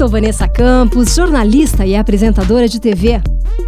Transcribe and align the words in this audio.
sou 0.00 0.08
Vanessa 0.08 0.48
Campos, 0.48 1.14
jornalista 1.14 1.84
e 1.84 1.94
apresentadora 1.94 2.66
de 2.66 2.80
TV. 2.80 3.20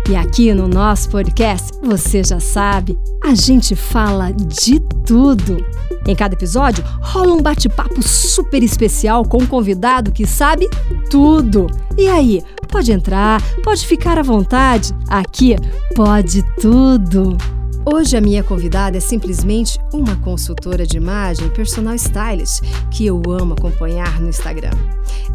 E 0.08 0.16
aqui 0.16 0.54
no 0.54 0.66
nosso 0.66 1.10
podcast, 1.10 1.72
você 1.82 2.24
já 2.24 2.40
sabe, 2.40 2.98
a 3.22 3.34
gente 3.34 3.76
fala 3.76 4.32
de 4.32 4.80
tudo. 5.04 5.62
Em 6.06 6.16
cada 6.16 6.34
episódio, 6.34 6.82
rola 7.02 7.34
um 7.34 7.42
bate-papo 7.42 8.02
super 8.02 8.62
especial 8.62 9.26
com 9.26 9.42
um 9.42 9.46
convidado 9.46 10.10
que 10.10 10.26
sabe 10.26 10.70
tudo. 11.10 11.66
E 11.98 12.08
aí, 12.08 12.42
pode 12.66 12.90
entrar, 12.92 13.42
pode 13.62 13.86
ficar 13.86 14.18
à 14.18 14.22
vontade. 14.22 14.94
Aqui 15.10 15.54
pode 15.94 16.42
tudo. 16.58 17.36
Hoje 17.84 18.16
a 18.16 18.20
minha 18.20 18.44
convidada 18.44 18.96
é 18.96 19.00
simplesmente 19.00 19.76
uma 19.92 20.14
consultora 20.14 20.86
de 20.86 20.96
imagem 20.96 21.48
personal 21.48 21.96
stylist 21.96 22.62
que 22.92 23.04
eu 23.04 23.20
amo 23.28 23.54
acompanhar 23.54 24.20
no 24.20 24.28
Instagram. 24.28 24.70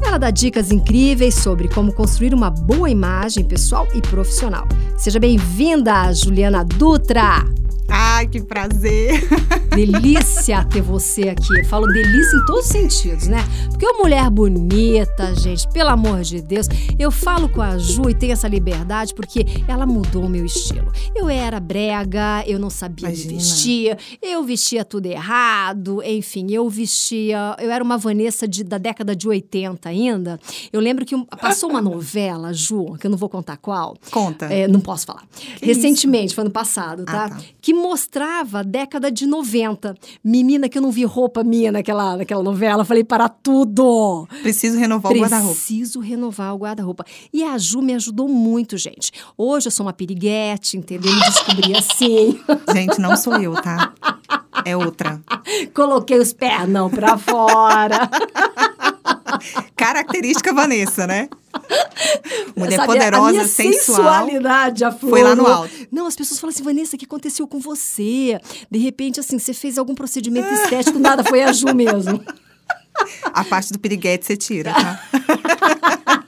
Ela 0.01 0.17
dá 0.17 0.31
dicas 0.31 0.71
incríveis 0.71 1.35
sobre 1.35 1.67
como 1.67 1.91
construir 1.91 2.33
uma 2.33 2.49
boa 2.49 2.89
imagem 2.89 3.43
pessoal 3.43 3.85
e 3.93 4.01
profissional. 4.01 4.65
Seja 4.97 5.19
bem-vinda, 5.19 6.13
Juliana 6.13 6.63
Dutra! 6.63 7.43
Ai, 7.89 8.27
que 8.27 8.41
prazer! 8.41 9.27
Delícia 9.73 10.63
ter 10.65 10.81
você 10.81 11.29
aqui. 11.29 11.59
Eu 11.59 11.65
falo 11.65 11.85
delícia 11.87 12.35
em 12.35 12.45
todos 12.45 12.65
os 12.65 12.71
sentidos, 12.71 13.27
né? 13.27 13.37
Porque 13.69 13.85
é 13.85 13.89
uma 13.89 14.03
mulher 14.03 14.27
bonita, 14.31 15.35
gente, 15.35 15.67
pelo 15.69 15.89
amor 15.89 16.21
de 16.21 16.41
Deus. 16.41 16.67
Eu 16.97 17.11
falo 17.11 17.47
com 17.47 17.61
a 17.61 17.77
Ju 17.77 18.09
e 18.09 18.15
tenho 18.15 18.33
essa 18.33 18.47
liberdade 18.47 19.13
porque 19.13 19.45
ela 19.67 19.85
mudou 19.85 20.25
o 20.25 20.29
meu 20.29 20.43
estilo. 20.45 20.91
Eu 21.15 21.29
era 21.29 21.59
brega, 21.59 22.43
eu 22.47 22.57
não 22.57 22.71
sabia 22.71 23.07
Imagina. 23.09 23.33
vestir, 23.33 23.97
eu 24.19 24.43
vestia 24.43 24.83
tudo 24.83 25.05
errado, 25.05 26.01
enfim, 26.03 26.47
eu 26.51 26.67
vestia. 26.67 27.55
Eu 27.59 27.69
era 27.69 27.83
uma 27.83 27.99
Vanessa 27.99 28.47
de, 28.47 28.63
da 28.63 28.79
década 28.79 29.15
de 29.15 29.27
80 29.27 29.87
ainda. 29.87 30.39
Eu 30.73 30.81
lembro 30.81 31.05
que 31.05 31.15
passou 31.39 31.69
uma 31.69 31.81
novela, 31.81 32.51
Ju, 32.51 32.95
que 32.99 33.05
eu 33.05 33.11
não 33.11 33.17
vou 33.17 33.29
contar 33.29 33.57
qual. 33.57 33.95
Conta. 34.09 34.45
É, 34.45 34.67
não 34.67 34.79
posso 34.79 35.05
falar. 35.05 35.23
Que 35.59 35.65
Recentemente, 35.67 36.27
isso? 36.27 36.35
foi 36.35 36.43
ano 36.45 36.51
passado, 36.51 37.05
tá? 37.05 37.25
Ah, 37.25 37.29
tá? 37.29 37.39
Que 37.61 37.76
mostrava 37.77 38.59
a 38.59 38.63
década 38.63 39.11
de 39.11 39.25
90. 39.25 39.95
Menina, 40.23 40.67
que 40.67 40.77
eu 40.77 40.81
não 40.81 40.91
vi 40.91 41.05
roupa 41.05 41.43
minha 41.43 41.71
naquela, 41.71 42.17
naquela 42.17 42.43
novela. 42.43 42.83
Falei, 42.83 43.03
para 43.03 43.29
tudo! 43.29 44.27
Preciso 44.41 44.77
renovar 44.77 45.11
Preciso 45.11 45.25
o 45.25 45.29
guarda-roupa. 45.29 45.55
Preciso 45.55 45.99
renovar 45.99 46.55
o 46.55 46.57
guarda-roupa. 46.57 47.05
E 47.31 47.43
a 47.43 47.57
Ju 47.57 47.81
me 47.81 47.93
ajudou 47.93 48.27
muito, 48.27 48.77
gente. 48.77 49.11
Hoje 49.37 49.67
eu 49.67 49.71
sou 49.71 49.85
uma 49.85 49.93
piriguete, 49.93 50.77
entendeu? 50.77 51.13
Me 51.13 51.21
descobri 51.21 51.75
assim. 51.75 52.39
Gente, 52.73 52.99
não 52.99 53.15
sou 53.15 53.35
eu, 53.37 53.53
tá? 53.53 53.93
É 54.65 54.75
outra. 54.75 55.21
Coloquei 55.73 56.19
os 56.19 56.33
pernão 56.33 56.89
pra 56.89 57.17
fora. 57.17 58.09
Característica 59.75 60.53
Vanessa, 60.53 61.07
né? 61.07 61.29
Mulher 62.55 62.77
Sabe, 62.77 62.87
poderosa, 62.87 63.47
sensual. 63.47 63.73
sensualidade 63.73 64.83
aflorou. 64.83 65.09
Foi 65.09 65.23
lá 65.23 65.35
no 65.35 65.45
alto. 65.47 65.73
Não, 65.91 66.07
as 66.07 66.15
pessoas 66.15 66.39
falam 66.39 66.53
assim, 66.53 66.63
Vanessa, 66.63 66.95
o 66.95 66.99
que 66.99 67.05
aconteceu 67.05 67.47
com 67.47 67.59
você? 67.59 68.39
De 68.69 68.79
repente, 68.79 69.19
assim, 69.19 69.39
você 69.39 69.53
fez 69.53 69.77
algum 69.77 69.95
procedimento 69.95 70.47
estético, 70.53 70.99
nada, 70.99 71.23
foi 71.23 71.43
a 71.43 71.51
Ju 71.51 71.73
mesmo. 71.73 72.23
A 73.25 73.43
parte 73.43 73.71
do 73.71 73.79
piriguete 73.79 74.25
você 74.25 74.35
tira, 74.35 74.73
tá? 74.73 74.99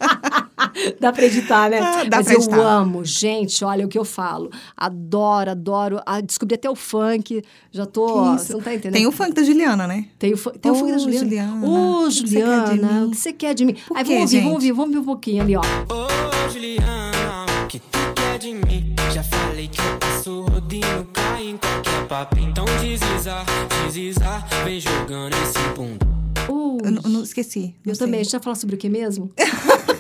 Dá 1.00 1.12
pra 1.12 1.26
editar, 1.26 1.70
né? 1.70 1.80
Ah, 1.80 2.04
dá 2.04 2.18
Mas 2.18 2.26
pra 2.28 2.36
eu 2.36 2.40
editar. 2.40 2.58
amo, 2.60 3.06
gente, 3.06 3.64
olha 3.64 3.86
o 3.86 3.90
que 3.90 3.98
eu 3.98 4.06
falo. 4.06 4.50
Adoro, 4.76 5.52
adoro. 5.52 6.02
Ah, 6.06 6.22
descobri 6.22 6.56
até 6.56 6.70
o 6.70 6.76
funk. 6.76 7.44
Já 7.72 7.86
tô. 7.86 8.34
Você 8.34 8.54
não 8.54 8.62
tá 8.62 8.74
entendendo? 8.74 8.94
Tem 8.94 9.08
o 9.08 9.12
funk 9.12 9.34
da 9.34 9.44
Juliana, 9.44 9.88
né? 9.88 10.06
Tem 10.18 10.34
o, 10.34 10.38
tem 10.38 10.72
oh, 10.72 10.76
o 10.76 10.78
funk 10.78 10.92
da 10.92 10.98
Juliana. 10.98 11.26
Juliana. 11.26 11.66
Ô, 11.68 12.04
oh, 12.04 12.10
Juliana, 12.10 13.06
o 13.06 13.12
que 13.12 13.18
você 13.18 13.34
quer 13.34 13.54
de 13.54 13.66
mim? 13.66 13.76
Por 13.88 13.98
Aí 13.98 14.04
quê, 14.04 14.10
vamos 14.14 14.22
ouvir, 14.22 14.32
gente? 14.32 14.44
vamos 14.44 14.54
ouvir, 14.56 14.72
vamos 14.72 14.88
ouvir 14.96 15.00
um 15.00 15.06
pouquinho 15.06 15.44
ali, 15.44 15.56
ó. 15.56 15.62
Ô, 15.62 15.64
oh, 16.08 16.50
Juliana, 16.50 17.46
o 17.64 17.68
que 17.68 17.80
tu 17.80 18.00
quer 18.16 18.38
de 18.38 18.54
mim? 18.54 18.96
Já 19.14 19.24
falei 19.24 19.68
que 19.68 19.80
eu 19.80 19.98
passo 20.00 20.42
rodinho, 20.44 21.08
cai 21.14 21.44
em 21.48 21.58
qualquer 21.58 22.08
papo. 22.08 22.38
Então 22.40 22.66
desliza, 22.82 23.44
desliza, 23.86 24.46
vem 24.64 24.80
jogando 24.80 25.34
esse 25.34 25.60
bundo. 25.76 26.08
Uh, 26.48 26.78
Eu 26.84 26.92
não, 26.92 27.02
não 27.04 27.24
esqueci. 27.24 27.76
não 27.86 27.92
eu 27.92 27.96
sei. 27.96 28.06
também. 28.06 28.20
A 28.22 28.24
gente 28.24 28.32
vai 28.32 28.42
falar 28.42 28.56
sobre 28.56 28.76
o 28.76 28.78
que 28.78 28.90
mesmo? 28.90 29.30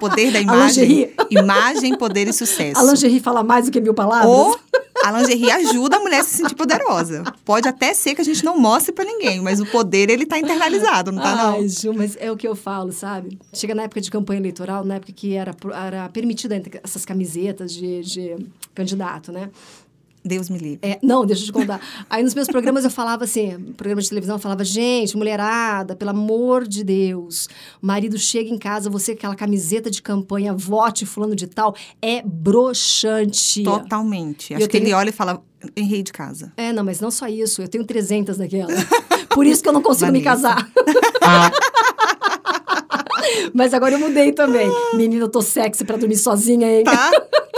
Poder 0.00 0.32
da 0.32 0.40
imagem. 0.40 1.12
Imagem, 1.30 1.96
poder 1.96 2.26
e 2.26 2.32
sucesso. 2.32 2.80
A 2.80 2.82
lingerie 2.82 3.20
fala 3.20 3.44
mais 3.44 3.66
do 3.66 3.70
que 3.70 3.80
mil 3.80 3.94
palavras? 3.94 4.28
Ou 4.28 4.58
a 5.04 5.12
lingerie 5.12 5.50
ajuda 5.50 5.96
a 5.96 6.00
mulher 6.00 6.20
a 6.20 6.24
se 6.24 6.36
sentir 6.36 6.54
poderosa. 6.54 7.22
Pode 7.44 7.68
até 7.68 7.94
ser 7.94 8.14
que 8.14 8.20
a 8.20 8.24
gente 8.24 8.44
não 8.44 8.58
mostre 8.58 8.92
pra 8.92 9.04
ninguém, 9.04 9.40
mas 9.40 9.60
o 9.60 9.66
poder, 9.66 10.10
ele 10.10 10.26
tá 10.26 10.38
internalizado, 10.38 11.12
não 11.12 11.22
tá 11.22 11.36
não? 11.36 11.54
Ai, 11.54 11.68
Ju, 11.68 11.92
mas 11.94 12.16
é 12.18 12.30
o 12.30 12.36
que 12.36 12.48
eu 12.48 12.56
falo, 12.56 12.92
sabe? 12.92 13.38
Chega 13.52 13.74
na 13.74 13.82
época 13.82 14.00
de 14.00 14.10
campanha 14.10 14.40
eleitoral, 14.40 14.84
na 14.84 14.96
época 14.96 15.12
que 15.12 15.34
era, 15.34 15.54
era 15.86 16.08
permitida 16.08 16.60
essas 16.82 17.04
camisetas 17.04 17.72
de, 17.72 18.02
de 18.02 18.36
candidato, 18.74 19.30
né? 19.32 19.50
Deus 20.24 20.50
me 20.50 20.58
livre. 20.58 20.78
É, 20.82 20.98
não, 21.02 21.24
deixa 21.24 21.42
eu 21.42 21.46
te 21.46 21.52
contar. 21.52 21.80
Aí 22.08 22.22
nos 22.22 22.34
meus 22.34 22.46
programas 22.48 22.84
eu 22.84 22.90
falava 22.90 23.24
assim, 23.24 23.58
programa 23.76 24.02
de 24.02 24.08
televisão, 24.08 24.36
eu 24.36 24.40
falava, 24.40 24.64
gente, 24.64 25.16
mulherada, 25.16 25.96
pelo 25.96 26.10
amor 26.10 26.66
de 26.68 26.84
Deus, 26.84 27.48
o 27.82 27.86
marido 27.86 28.18
chega 28.18 28.50
em 28.50 28.58
casa, 28.58 28.90
você 28.90 29.12
com 29.12 29.18
aquela 29.18 29.34
camiseta 29.34 29.90
de 29.90 30.02
campanha, 30.02 30.52
vote 30.52 31.06
fulano 31.06 31.34
de 31.34 31.46
tal, 31.46 31.74
é 32.02 32.22
broxante. 32.22 33.62
Totalmente. 33.62 34.54
Acho 34.54 34.64
eu 34.64 34.68
que 34.68 34.76
ele 34.76 34.86
tenho- 34.86 34.98
olha 34.98 35.08
e 35.08 35.12
fala, 35.12 35.42
errei 35.74 36.02
de 36.02 36.12
casa. 36.12 36.52
É, 36.56 36.72
não, 36.72 36.84
mas 36.84 37.00
não 37.00 37.10
só 37.10 37.26
isso, 37.26 37.62
eu 37.62 37.68
tenho 37.68 37.84
300 37.84 38.36
daquela. 38.36 38.70
Por 39.30 39.46
isso 39.46 39.62
que 39.62 39.68
eu 39.68 39.72
não 39.72 39.82
consigo 39.82 40.12
me 40.12 40.20
Vanessa. 40.22 40.54
casar. 40.54 40.70
Mas 43.54 43.74
agora 43.74 43.94
eu 43.94 43.98
mudei 43.98 44.32
também. 44.32 44.68
Menina, 44.94 45.24
eu 45.24 45.28
tô 45.28 45.42
sexy 45.42 45.84
pra 45.84 45.96
dormir 45.96 46.16
sozinha, 46.16 46.66
hein? 46.70 46.84
Tá? 46.84 47.10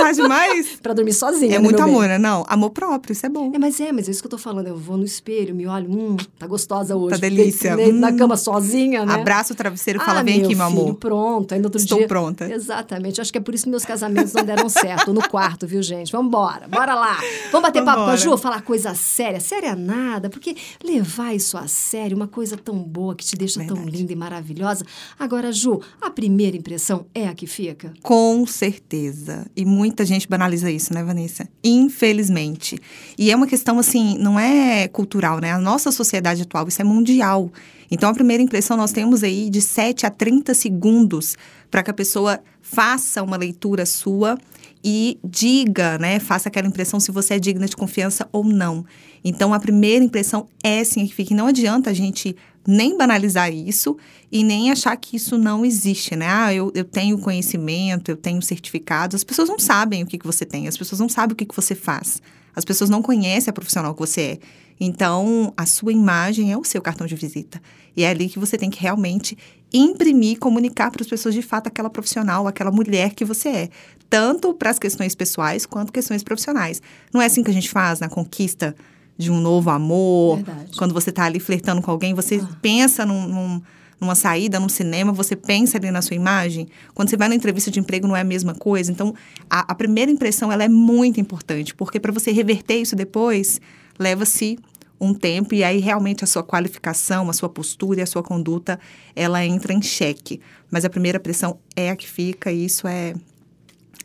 Tá 0.03 0.13
demais? 0.13 0.79
Pra 0.83 0.93
dormir 0.93 1.13
sozinha. 1.13 1.53
É 1.57 1.59
né, 1.59 1.59
muito 1.59 1.77
bem? 1.83 1.85
amor, 1.93 2.09
né? 2.09 2.19
Não, 2.19 2.45
amor 2.49 2.71
próprio, 2.71 3.13
isso 3.13 3.25
é 3.25 3.29
bom. 3.29 3.53
É, 3.55 3.59
mas 3.59 3.81
é, 3.81 3.93
mas 3.93 4.09
é 4.09 4.11
isso 4.11 4.21
que 4.21 4.27
eu 4.27 4.31
tô 4.31 4.39
falando. 4.39 4.67
Eu 4.67 4.77
vou 4.77 4.97
no 4.97 5.05
espelho, 5.05 5.55
me 5.55 5.67
olho, 5.67 5.91
hum, 5.91 6.17
tá 6.39 6.47
gostosa 6.47 6.97
hoje. 6.97 7.11
Tá 7.11 7.17
delícia. 7.21 7.77
Deito 7.77 7.93
na 7.95 8.09
Hum. 8.09 8.17
cama 8.17 8.37
sozinha, 8.37 9.05
né? 9.07 9.15
Abraça 9.15 9.53
o 9.53 9.57
travesseiro 9.57 9.99
e 9.99 10.03
Ah, 10.03 10.05
fala, 10.07 10.23
vem 10.23 10.43
aqui, 10.43 10.55
meu 10.55 10.67
amor. 10.67 10.95
Pronto, 10.97 11.55
no 11.57 11.65
outro 11.65 11.81
Estou 11.81 11.99
dia. 11.99 12.09
pronta. 12.09 12.53
Exatamente. 12.53 13.21
Acho 13.21 13.31
que 13.33 13.39
é 13.39 13.41
por 13.41 13.55
isso 13.55 13.65
que 13.65 13.71
meus 13.71 13.85
casamentos 13.85 14.33
não 14.33 14.45
deram 14.45 14.69
certo. 14.69 15.13
No 15.13 15.29
quarto, 15.29 15.67
viu, 15.67 15.83
gente? 15.83 16.11
Vamos 16.13 16.29
embora. 16.29 16.67
Bora 16.69 16.95
lá. 16.95 17.19
Vamos 17.51 17.63
bater 17.69 17.83
papo 17.85 17.99
com 17.99 18.03
a 18.03 18.17
Vambora. 18.17 18.17
Ju, 18.17 18.37
falar 18.37 18.63
coisa 18.63 18.95
séria. 18.95 19.39
Séria 19.41 19.75
nada, 19.77 20.29
porque 20.31 20.57
levar 20.83 21.35
isso 21.35 21.57
a 21.57 21.67
sério, 21.69 22.17
uma 22.17 22.27
coisa 22.29 22.57
tão 22.57 22.77
boa 22.77 23.15
que 23.15 23.25
te 23.25 23.37
deixa 23.37 23.61
tão 23.65 23.77
Verdade. 23.77 23.97
linda 23.97 24.13
e 24.13 24.17
maravilhosa. 24.17 24.85
Agora, 25.19 25.53
Ju, 25.53 25.81
a 26.01 26.11
primeira 26.11 26.57
impressão 26.57 27.07
é 27.15 27.29
a 27.29 27.35
que 27.35 27.47
fica? 27.47 27.93
Com 28.03 28.45
certeza. 28.47 29.47
E 29.57 29.65
muita 29.93 30.07
gente 30.07 30.27
banaliza 30.27 30.71
isso, 30.71 30.93
né, 30.95 31.05
Vanessa? 31.05 31.47
Infelizmente. 31.63 32.79
E 33.19 33.31
é 33.31 33.37
uma 33.37 33.47
questão, 33.47 33.79
assim, 33.79 34.17
não 34.19 34.41
é 34.41 34.89
cultural, 34.89 35.39
né? 35.39 35.53
A 35.53 35.59
nossa 35.59 35.93
sociedade 35.93 36.43
atual, 36.43 36.67
isso 36.67 36.81
é 36.81 36.85
mundial. 36.85 37.53
Então, 37.91 38.09
a 38.09 38.15
primeira 38.15 38.43
impressão, 38.43 38.75
nós 38.75 38.91
temos 38.91 39.23
aí 39.23 39.51
de 39.51 39.61
7 39.61 40.07
a 40.07 40.11
30 40.11 40.55
segundos 40.55 41.37
para 41.71 41.83
que 41.83 41.91
a 41.91 41.95
pessoa 41.95 42.41
faça 42.63 43.23
uma 43.23 43.37
leitura 43.37 43.85
sua 43.85 44.39
e 44.85 45.19
diga, 45.25 45.99
né? 45.99 46.19
Faça 46.19 46.49
aquela 46.49 46.67
impressão 46.67 46.99
se 46.99 47.13
você 47.13 47.35
é 47.35 47.39
digna 47.39 47.67
de 47.67 47.77
confiança 47.77 48.29
ou 48.33 48.45
não. 48.45 48.85
Então, 49.25 49.55
a 49.55 49.61
primeira 49.61 50.05
impressão 50.05 50.49
é 50.63 50.83
sim 50.83 51.03
a 51.03 51.07
que 51.07 51.15
fica. 51.15 51.33
E 51.33 51.37
não 51.37 51.47
adianta 51.47 51.91
a 51.91 51.93
gente 51.93 52.37
nem 52.67 52.97
banalizar 52.97 53.53
isso 53.53 53.97
e 54.31 54.43
nem 54.45 54.71
achar 54.71 54.97
que 54.97 55.17
isso 55.17 55.37
não 55.37 55.65
existe, 55.65 56.17
né? 56.17 56.27
Ah, 56.29 56.55
eu, 56.55 56.73
eu 56.75 56.85
tenho 56.85 57.19
conhecimento, 57.19 58.11
eu 58.11 58.17
tenho 58.17 58.43
certificados. 58.43 59.17
As 59.17 59.25
pessoas 59.25 59.49
não 59.49 59.59
sabem 59.59 60.03
o 60.03 60.07
que, 60.07 60.19
que 60.19 60.27
você 60.27 60.45
tem, 60.45 60.67
as 60.67 60.77
pessoas 60.77 61.01
não 61.01 61.09
sabem 61.09 61.35
o 61.35 61.37
que, 61.37 61.47
que 61.47 61.57
você 61.57 61.75
faz. 61.75 62.21
As 62.55 62.65
pessoas 62.65 62.91
não 62.91 63.03
conhecem 63.03 63.51
a 63.51 63.53
profissional 63.53 63.95
que 63.95 64.01
você 64.01 64.21
é. 64.21 64.39
Então, 64.81 65.53
a 65.57 65.65
sua 65.65 65.93
imagem 65.93 66.53
é 66.53 66.57
o 66.57 66.65
seu 66.65 66.83
cartão 66.83 67.07
de 67.07 67.15
visita. 67.15 67.61
E 67.97 68.03
é 68.03 68.09
ali 68.11 68.29
que 68.29 68.39
você 68.39 68.57
tem 68.59 68.69
que 68.71 68.81
realmente 68.81 69.37
imprimir, 69.73 70.39
comunicar 70.39 70.91
para 70.91 71.03
as 71.03 71.09
pessoas 71.09 71.35
de 71.35 71.43
fato 71.43 71.67
aquela 71.69 71.89
profissional, 71.89 72.47
aquela 72.49 72.71
mulher 72.71 73.15
que 73.15 73.25
você 73.25 73.49
é. 73.49 73.69
Tanto 74.11 74.53
para 74.55 74.71
as 74.71 74.79
questões 74.79 75.15
pessoais 75.15 75.65
quanto 75.65 75.93
questões 75.93 76.23
profissionais. 76.23 76.83
Não 77.13 77.23
é 77.23 77.27
assim 77.27 77.43
que 77.43 77.51
a 77.51 77.55
gente 77.55 77.71
faz 77.71 78.01
na 78.01 78.09
conquista 78.09 78.75
de 79.17 79.31
um 79.31 79.41
novo 79.41 79.71
amor. 79.71 80.37
Verdade. 80.37 80.77
Quando 80.77 80.93
você 80.93 81.11
está 81.11 81.25
ali 81.25 81.39
flertando 81.39 81.81
com 81.81 81.91
alguém, 81.91 82.13
você 82.13 82.41
Ah. 82.43 82.49
pensa 82.61 83.07
num, 83.07 83.27
num- 83.29 83.63
numa 84.03 84.15
saída, 84.17 84.59
num 84.59 84.69
cinema, 84.69 85.13
você 85.13 85.37
pensa 85.37 85.79
ali 85.79 85.91
na 85.91 86.03
sua 86.03 86.17
imagem. 86.17 86.69
Quando 86.93 87.09
você 87.09 87.17
vai 87.17 87.29
na 87.29 87.35
entrevista 87.35 87.71
de 87.71 87.79
emprego, 87.79 88.09
não 88.09 88.17
é 88.17 88.21
a 88.21 88.25
mesma 88.25 88.55
coisa. 88.55 88.91
Então, 88.91 89.15
a, 89.49 89.73
a 89.73 89.75
primeira 89.75 90.11
impressão, 90.11 90.51
ela 90.51 90.65
é 90.65 90.69
muito 90.69 91.21
importante. 91.21 91.75
Porque 91.75 92.01
para 92.01 92.13
você 92.13 92.33
reverter 92.33 92.81
isso 92.81 92.97
depois, 92.97 93.61
leva-se 93.99 94.59
um 95.01 95.15
tempo 95.15 95.55
e 95.55 95.65
aí 95.65 95.79
realmente 95.79 96.23
a 96.23 96.27
sua 96.27 96.43
qualificação, 96.43 97.31
a 97.31 97.33
sua 97.33 97.49
postura 97.49 98.01
e 98.01 98.03
a 98.03 98.07
sua 98.07 98.23
conduta, 98.23 98.79
ela 99.17 99.45
entra 99.45 99.73
em 99.73 99.81
xeque. 99.81 100.41
Mas 100.71 100.85
a 100.85 100.91
primeira 100.91 101.19
pressão 101.19 101.59
é 101.75 101.91
a 101.91 101.97
que 101.97 102.09
fica 102.09 102.53
e 102.53 102.65
isso 102.65 102.87
é 102.87 103.15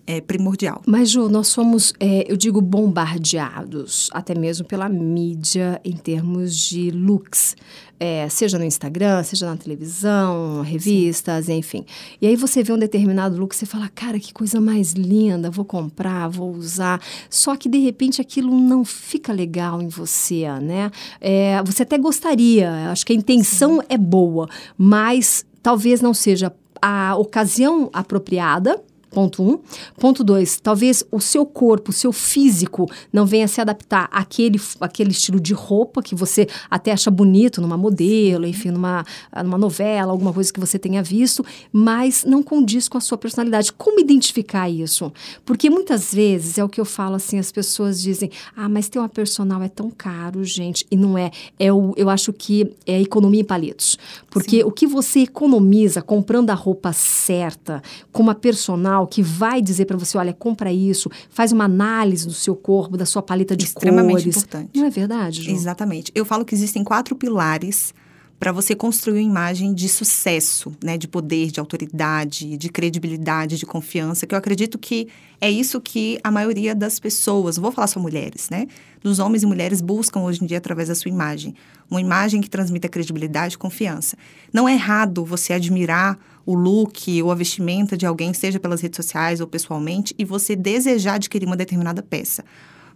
é 0.08 0.22
primordial. 0.22 0.82
Mas, 0.88 1.10
Ju, 1.10 1.28
nós 1.28 1.50
somos, 1.50 1.94
é, 2.00 2.32
eu 2.32 2.38
digo, 2.38 2.62
bombardeados, 2.62 4.10
até 4.14 4.34
mesmo 4.34 4.66
pela 4.66 4.88
mídia, 4.88 5.82
em 5.84 5.98
termos 5.98 6.56
de 6.56 6.90
looks. 6.92 7.58
É, 8.00 8.30
seja 8.30 8.58
no 8.58 8.64
Instagram, 8.64 9.24
seja 9.24 9.48
na 9.48 9.58
televisão, 9.58 10.62
revistas, 10.62 11.48
Sim. 11.48 11.58
enfim. 11.58 11.86
E 12.22 12.28
aí 12.28 12.36
você 12.36 12.64
vê 12.64 12.72
um 12.72 12.78
determinado 12.78 13.38
look, 13.38 13.56
você 13.56 13.66
fala, 13.66 13.90
cara, 13.90 14.20
que 14.20 14.32
coisa 14.32 14.62
mais 14.62 14.94
linda, 14.94 15.50
vou 15.52 15.66
comprar, 15.66 16.30
vou 16.30 16.52
usar. 16.52 17.02
Só 17.30 17.56
que, 17.58 17.68
de 17.68 17.80
repente, 17.80 18.22
aquilo 18.22 18.58
não 18.58 18.86
fica 18.86 19.34
legal 19.34 19.82
em 19.82 19.90
você, 19.90 20.48
né? 20.62 20.90
É, 21.20 21.62
você 21.64 21.84
até 21.84 21.98
gostaria, 21.98 22.92
acho 22.92 23.06
que 23.06 23.12
a 23.12 23.16
intenção 23.16 23.82
Sim. 23.82 23.88
é 23.90 23.98
boa, 23.98 24.48
mas 24.78 25.44
talvez 25.62 26.00
não 26.00 26.14
seja 26.14 26.54
a 26.82 27.16
ocasião 27.18 27.90
apropriada 27.92 28.82
Ponto 29.18 29.42
um. 29.42 29.58
Ponto 30.00 30.24
dois, 30.24 30.60
talvez 30.60 31.04
o 31.12 31.20
seu 31.20 31.44
corpo, 31.44 31.90
o 31.90 31.94
seu 31.94 32.14
físico 32.14 32.88
não 33.12 33.26
venha 33.26 33.48
se 33.48 33.60
adaptar 33.60 34.08
àquele, 34.12 34.62
àquele 34.80 35.10
estilo 35.10 35.40
de 35.40 35.56
roupa 35.56 36.04
que 36.04 36.14
você 36.14 36.48
até 36.70 36.92
acha 36.92 37.10
bonito 37.10 37.60
numa 37.60 37.76
modelo, 37.76 38.46
enfim, 38.46 38.70
numa, 38.70 39.04
numa 39.44 39.58
novela, 39.58 40.12
alguma 40.12 40.32
coisa 40.32 40.54
que 40.54 40.60
você 40.60 40.78
tenha 40.78 41.02
visto, 41.02 41.44
mas 41.74 42.24
não 42.26 42.44
condiz 42.44 42.88
com 42.88 42.96
a 43.00 43.02
sua 43.02 43.18
personalidade. 43.18 43.74
Como 43.74 44.00
identificar 44.00 44.70
isso? 44.70 45.12
Porque 45.44 45.68
muitas 45.68 46.14
vezes 46.14 46.60
é 46.60 46.64
o 46.64 46.70
que 46.70 46.80
eu 46.80 46.86
falo 46.86 47.16
assim, 47.16 47.40
as 47.40 47.52
pessoas 47.52 48.00
dizem, 48.00 48.30
ah, 48.56 48.70
mas 48.70 48.88
ter 48.88 49.00
uma 49.00 49.10
personal 49.10 49.64
é 49.64 49.68
tão 49.68 49.90
caro, 49.90 50.44
gente. 50.44 50.86
E 50.92 50.96
não 50.96 51.18
é. 51.18 51.32
é 51.58 51.74
o, 51.74 51.92
eu 51.98 52.08
acho 52.08 52.32
que 52.32 52.72
é 52.86 53.02
economia 53.02 53.42
em 53.42 53.44
palitos. 53.44 53.98
Porque 54.30 54.58
Sim. 54.58 54.64
o 54.64 54.72
que 54.72 54.86
você 54.86 55.22
economiza 55.22 56.04
comprando 56.04 56.52
a 56.52 56.54
roupa 56.54 56.94
certa, 56.94 57.82
com 58.12 58.22
uma 58.22 58.36
personal, 58.36 59.07
que 59.08 59.22
vai 59.24 59.62
dizer 59.62 59.86
para 59.86 59.98
você, 59.98 60.18
olha, 60.18 60.34
compra 60.34 60.72
isso, 60.72 61.10
faz 61.30 61.52
uma 61.52 61.66
análise 61.66 62.26
do 62.28 62.34
seu 62.34 62.56
corpo, 62.56 62.98
da 62.98 63.06
sua 63.06 63.22
paleta 63.22 63.56
de 63.56 63.66
Extremamente 63.66 64.24
cores. 64.24 64.38
importante. 64.38 64.70
Não 64.76 64.86
é 64.86 64.90
verdade, 64.90 65.44
Ju? 65.44 65.52
Exatamente. 65.52 66.12
Eu 66.14 66.26
falo 66.26 66.46
que 66.46 66.54
existem 66.54 66.84
quatro 66.84 67.16
pilares 67.16 67.94
para 68.40 68.52
você 68.52 68.76
construir 68.76 69.20
uma 69.22 69.30
imagem 69.30 69.74
de 69.74 69.90
sucesso, 69.90 70.72
né, 70.84 70.98
de 70.98 71.08
poder, 71.08 71.50
de 71.50 71.60
autoridade, 71.60 72.56
de 72.56 72.70
credibilidade, 72.70 73.58
de 73.58 73.66
confiança, 73.66 74.28
que 74.28 74.36
eu 74.36 74.38
acredito 74.38 74.78
que 74.78 75.08
é 75.42 75.50
isso 75.50 75.82
que 75.82 76.20
a 76.24 76.30
maioria 76.30 76.76
das 76.76 77.00
pessoas, 77.00 77.58
vou 77.58 77.72
falar 77.72 77.88
só 77.88 78.00
mulheres, 78.00 78.50
né, 78.50 78.68
dos 79.02 79.18
homens 79.18 79.42
e 79.42 79.46
mulheres 79.48 79.82
buscam 79.82 80.20
hoje 80.22 80.44
em 80.44 80.48
dia 80.48 80.60
através 80.60 80.88
da 80.88 80.96
sua 80.96 81.10
imagem, 81.10 81.56
uma 81.90 82.00
imagem 82.00 82.40
que 82.42 82.50
transmita 82.50 82.88
credibilidade 82.88 83.56
e 83.56 83.58
confiança. 83.58 84.16
Não 84.54 84.70
é 84.70 84.74
errado 84.74 85.26
você 85.26 85.54
admirar 85.54 86.20
o 86.48 86.56
look 86.56 87.22
ou 87.22 87.30
a 87.30 87.36
vestimenta 87.36 87.98
de 87.98 88.06
alguém, 88.06 88.34
seja 88.34 88.58
pelas 88.58 88.80
redes 88.80 88.96
sociais 88.96 89.42
ou 89.42 89.48
pessoalmente, 89.48 90.16
e 90.18 90.24
você 90.24 90.56
desejar 90.56 91.16
adquirir 91.16 91.46
uma 91.46 91.58
determinada 91.58 92.02
peça. 92.02 92.44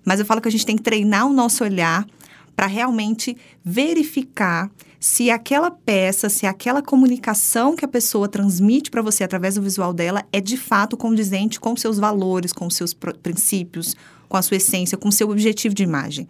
Mas 0.06 0.22
eu 0.22 0.26
falo 0.26 0.40
que 0.40 0.48
a 0.48 0.52
gente 0.52 0.66
tem 0.66 0.78
que 0.78 0.82
treinar 0.82 1.28
o 1.28 1.34
nosso 1.34 1.62
olhar 1.66 2.08
para 2.56 2.66
realmente 2.66 3.36
verificar 3.64 4.72
se 5.02 5.30
aquela 5.30 5.70
peça, 5.70 6.30
se 6.30 6.46
aquela 6.46 6.82
comunicação 6.82 7.76
que 7.76 7.84
a 7.84 7.90
pessoa 7.90 8.30
transmite 8.30 8.90
para 8.90 9.02
você 9.02 9.24
através 9.24 9.56
do 9.56 9.62
visual 9.62 9.94
dela 9.94 10.24
é 10.32 10.40
de 10.40 10.56
fato 10.56 10.96
condizente 10.96 11.60
com 11.60 11.76
seus 11.76 12.00
valores, 12.00 12.54
com 12.54 12.70
seus 12.70 12.94
princípios, 12.94 13.98
com 14.30 14.38
a 14.38 14.42
sua 14.42 14.58
essência, 14.58 14.98
com 14.98 15.12
seu 15.12 15.30
objetivo 15.30 15.76
de 15.76 15.84
imagem. 15.84 16.26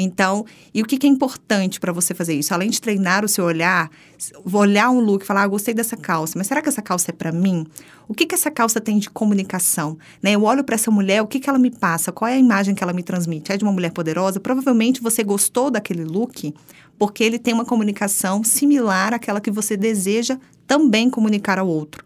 Então, 0.00 0.46
e 0.72 0.80
o 0.80 0.84
que, 0.84 0.96
que 0.96 1.06
é 1.08 1.10
importante 1.10 1.80
para 1.80 1.92
você 1.92 2.14
fazer 2.14 2.34
isso? 2.34 2.54
Além 2.54 2.70
de 2.70 2.80
treinar 2.80 3.24
o 3.24 3.28
seu 3.28 3.44
olhar, 3.44 3.90
olhar 4.52 4.90
um 4.90 5.00
look 5.00 5.24
e 5.24 5.26
falar, 5.26 5.42
ah, 5.42 5.48
gostei 5.48 5.74
dessa 5.74 5.96
calça, 5.96 6.38
mas 6.38 6.46
será 6.46 6.62
que 6.62 6.68
essa 6.68 6.80
calça 6.80 7.10
é 7.10 7.12
para 7.12 7.32
mim? 7.32 7.66
O 8.06 8.14
que, 8.14 8.24
que 8.24 8.34
essa 8.34 8.48
calça 8.48 8.80
tem 8.80 8.98
de 8.98 9.10
comunicação? 9.10 9.98
Né? 10.22 10.32
Eu 10.36 10.44
olho 10.44 10.62
para 10.62 10.76
essa 10.76 10.88
mulher, 10.88 11.20
o 11.20 11.26
que, 11.26 11.40
que 11.40 11.50
ela 11.50 11.58
me 11.58 11.70
passa? 11.70 12.12
Qual 12.12 12.28
é 12.28 12.34
a 12.34 12.38
imagem 12.38 12.76
que 12.76 12.82
ela 12.82 12.92
me 12.92 13.02
transmite? 13.02 13.50
É 13.50 13.56
de 13.56 13.64
uma 13.64 13.72
mulher 13.72 13.90
poderosa? 13.90 14.38
Provavelmente 14.38 15.02
você 15.02 15.24
gostou 15.24 15.68
daquele 15.68 16.04
look 16.04 16.54
porque 16.96 17.24
ele 17.24 17.38
tem 17.38 17.52
uma 17.52 17.64
comunicação 17.64 18.44
similar 18.44 19.12
àquela 19.12 19.40
que 19.40 19.50
você 19.50 19.76
deseja 19.76 20.38
também 20.64 21.10
comunicar 21.10 21.58
ao 21.58 21.66
outro 21.66 22.04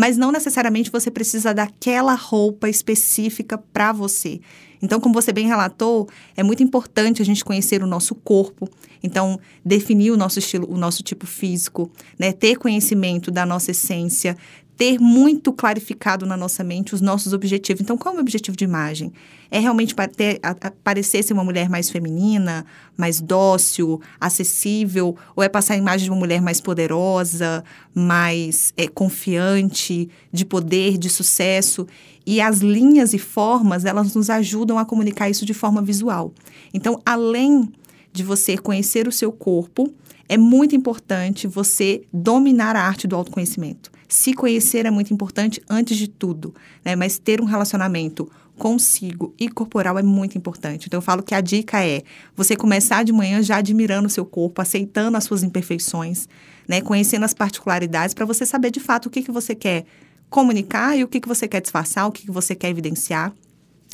mas 0.00 0.16
não 0.16 0.32
necessariamente 0.32 0.90
você 0.90 1.10
precisa 1.10 1.52
daquela 1.52 2.14
roupa 2.14 2.70
específica 2.70 3.58
para 3.58 3.92
você. 3.92 4.40
Então, 4.80 4.98
como 4.98 5.12
você 5.12 5.30
bem 5.30 5.46
relatou, 5.46 6.08
é 6.34 6.42
muito 6.42 6.62
importante 6.62 7.20
a 7.20 7.24
gente 7.24 7.44
conhecer 7.44 7.82
o 7.82 7.86
nosso 7.86 8.14
corpo, 8.14 8.66
então 9.02 9.38
definir 9.62 10.10
o 10.10 10.16
nosso 10.16 10.38
estilo, 10.38 10.66
o 10.72 10.78
nosso 10.78 11.02
tipo 11.02 11.26
físico, 11.26 11.90
né? 12.18 12.32
Ter 12.32 12.56
conhecimento 12.56 13.30
da 13.30 13.44
nossa 13.44 13.72
essência, 13.72 14.34
ter 14.80 14.98
muito 14.98 15.52
clarificado 15.52 16.24
na 16.24 16.38
nossa 16.38 16.64
mente 16.64 16.94
os 16.94 17.02
nossos 17.02 17.34
objetivos. 17.34 17.82
Então, 17.82 17.98
qual 17.98 18.12
é 18.12 18.14
o 18.14 18.16
meu 18.16 18.22
objetivo 18.22 18.56
de 18.56 18.64
imagem? 18.64 19.12
É 19.50 19.58
realmente 19.58 19.94
ter, 20.16 20.40
parecer 20.82 21.22
ser 21.22 21.34
uma 21.34 21.44
mulher 21.44 21.68
mais 21.68 21.90
feminina, 21.90 22.64
mais 22.96 23.20
dócil, 23.20 24.00
acessível? 24.18 25.14
Ou 25.36 25.42
é 25.42 25.50
passar 25.50 25.74
a 25.74 25.76
imagem 25.76 26.06
de 26.06 26.10
uma 26.10 26.18
mulher 26.18 26.40
mais 26.40 26.62
poderosa, 26.62 27.62
mais 27.94 28.72
é, 28.74 28.88
confiante, 28.88 30.08
de 30.32 30.46
poder, 30.46 30.96
de 30.96 31.10
sucesso? 31.10 31.86
E 32.24 32.40
as 32.40 32.60
linhas 32.60 33.12
e 33.12 33.18
formas, 33.18 33.84
elas 33.84 34.14
nos 34.14 34.30
ajudam 34.30 34.78
a 34.78 34.86
comunicar 34.86 35.28
isso 35.28 35.44
de 35.44 35.52
forma 35.52 35.82
visual. 35.82 36.32
Então, 36.72 36.98
além 37.04 37.70
de 38.14 38.22
você 38.22 38.56
conhecer 38.56 39.06
o 39.06 39.12
seu 39.12 39.30
corpo, 39.30 39.92
é 40.30 40.36
muito 40.36 40.76
importante 40.76 41.48
você 41.48 42.02
dominar 42.12 42.76
a 42.76 42.82
arte 42.82 43.08
do 43.08 43.16
autoconhecimento. 43.16 43.90
Se 44.08 44.32
conhecer 44.32 44.86
é 44.86 44.90
muito 44.90 45.12
importante 45.12 45.60
antes 45.68 45.98
de 45.98 46.06
tudo, 46.06 46.54
né? 46.84 46.94
Mas 46.94 47.18
ter 47.18 47.40
um 47.40 47.44
relacionamento 47.44 48.30
consigo 48.56 49.34
e 49.36 49.48
corporal 49.48 49.98
é 49.98 50.04
muito 50.04 50.38
importante. 50.38 50.86
Então 50.86 50.98
eu 50.98 51.02
falo 51.02 51.20
que 51.20 51.34
a 51.34 51.40
dica 51.40 51.84
é 51.84 52.02
você 52.36 52.54
começar 52.54 53.02
de 53.02 53.12
manhã 53.12 53.42
já 53.42 53.56
admirando 53.56 54.06
o 54.06 54.10
seu 54.10 54.24
corpo, 54.24 54.62
aceitando 54.62 55.16
as 55.16 55.24
suas 55.24 55.42
imperfeições, 55.42 56.28
né? 56.68 56.80
Conhecendo 56.80 57.24
as 57.24 57.34
particularidades 57.34 58.14
para 58.14 58.24
você 58.24 58.46
saber 58.46 58.70
de 58.70 58.78
fato 58.78 59.06
o 59.06 59.10
que, 59.10 59.22
que 59.22 59.32
você 59.32 59.56
quer 59.56 59.84
comunicar 60.28 60.96
e 60.96 61.02
o 61.02 61.08
que, 61.08 61.18
que 61.18 61.26
você 61.26 61.48
quer 61.48 61.60
disfarçar, 61.60 62.06
o 62.06 62.12
que, 62.12 62.22
que 62.22 62.30
você 62.30 62.54
quer 62.54 62.68
evidenciar. 62.68 63.32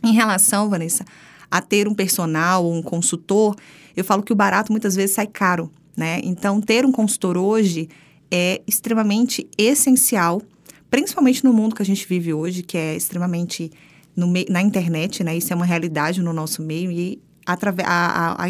Em 0.04 0.12
relação, 0.12 0.68
Vanessa, 0.68 1.02
a 1.50 1.62
ter 1.62 1.88
um 1.88 1.94
personal 1.94 2.62
ou 2.62 2.74
um 2.74 2.82
consultor, 2.82 3.56
eu 3.96 4.04
falo 4.04 4.22
que 4.22 4.34
o 4.34 4.36
barato 4.36 4.70
muitas 4.70 4.94
vezes 4.94 5.14
sai 5.14 5.26
caro, 5.26 5.72
né? 5.96 6.20
Então, 6.22 6.60
ter 6.60 6.84
um 6.84 6.93
consultor 6.93 7.37
hoje 7.37 7.88
é 8.31 8.60
extremamente 8.66 9.48
essencial, 9.56 10.43
principalmente 10.90 11.44
no 11.44 11.52
mundo 11.52 11.75
que 11.75 11.82
a 11.82 11.87
gente 11.87 12.06
vive 12.06 12.34
hoje, 12.34 12.62
que 12.62 12.76
é 12.76 12.94
extremamente 12.94 13.70
no 14.14 14.32
na 14.48 14.62
internet, 14.62 15.22
né? 15.22 15.37
Isso 15.37 15.52
é 15.52 15.56
uma 15.56 15.66
realidade 15.66 16.22
no 16.22 16.32
nosso 16.32 16.62
meio 16.62 16.90
e 16.90 17.20
através 17.44 17.87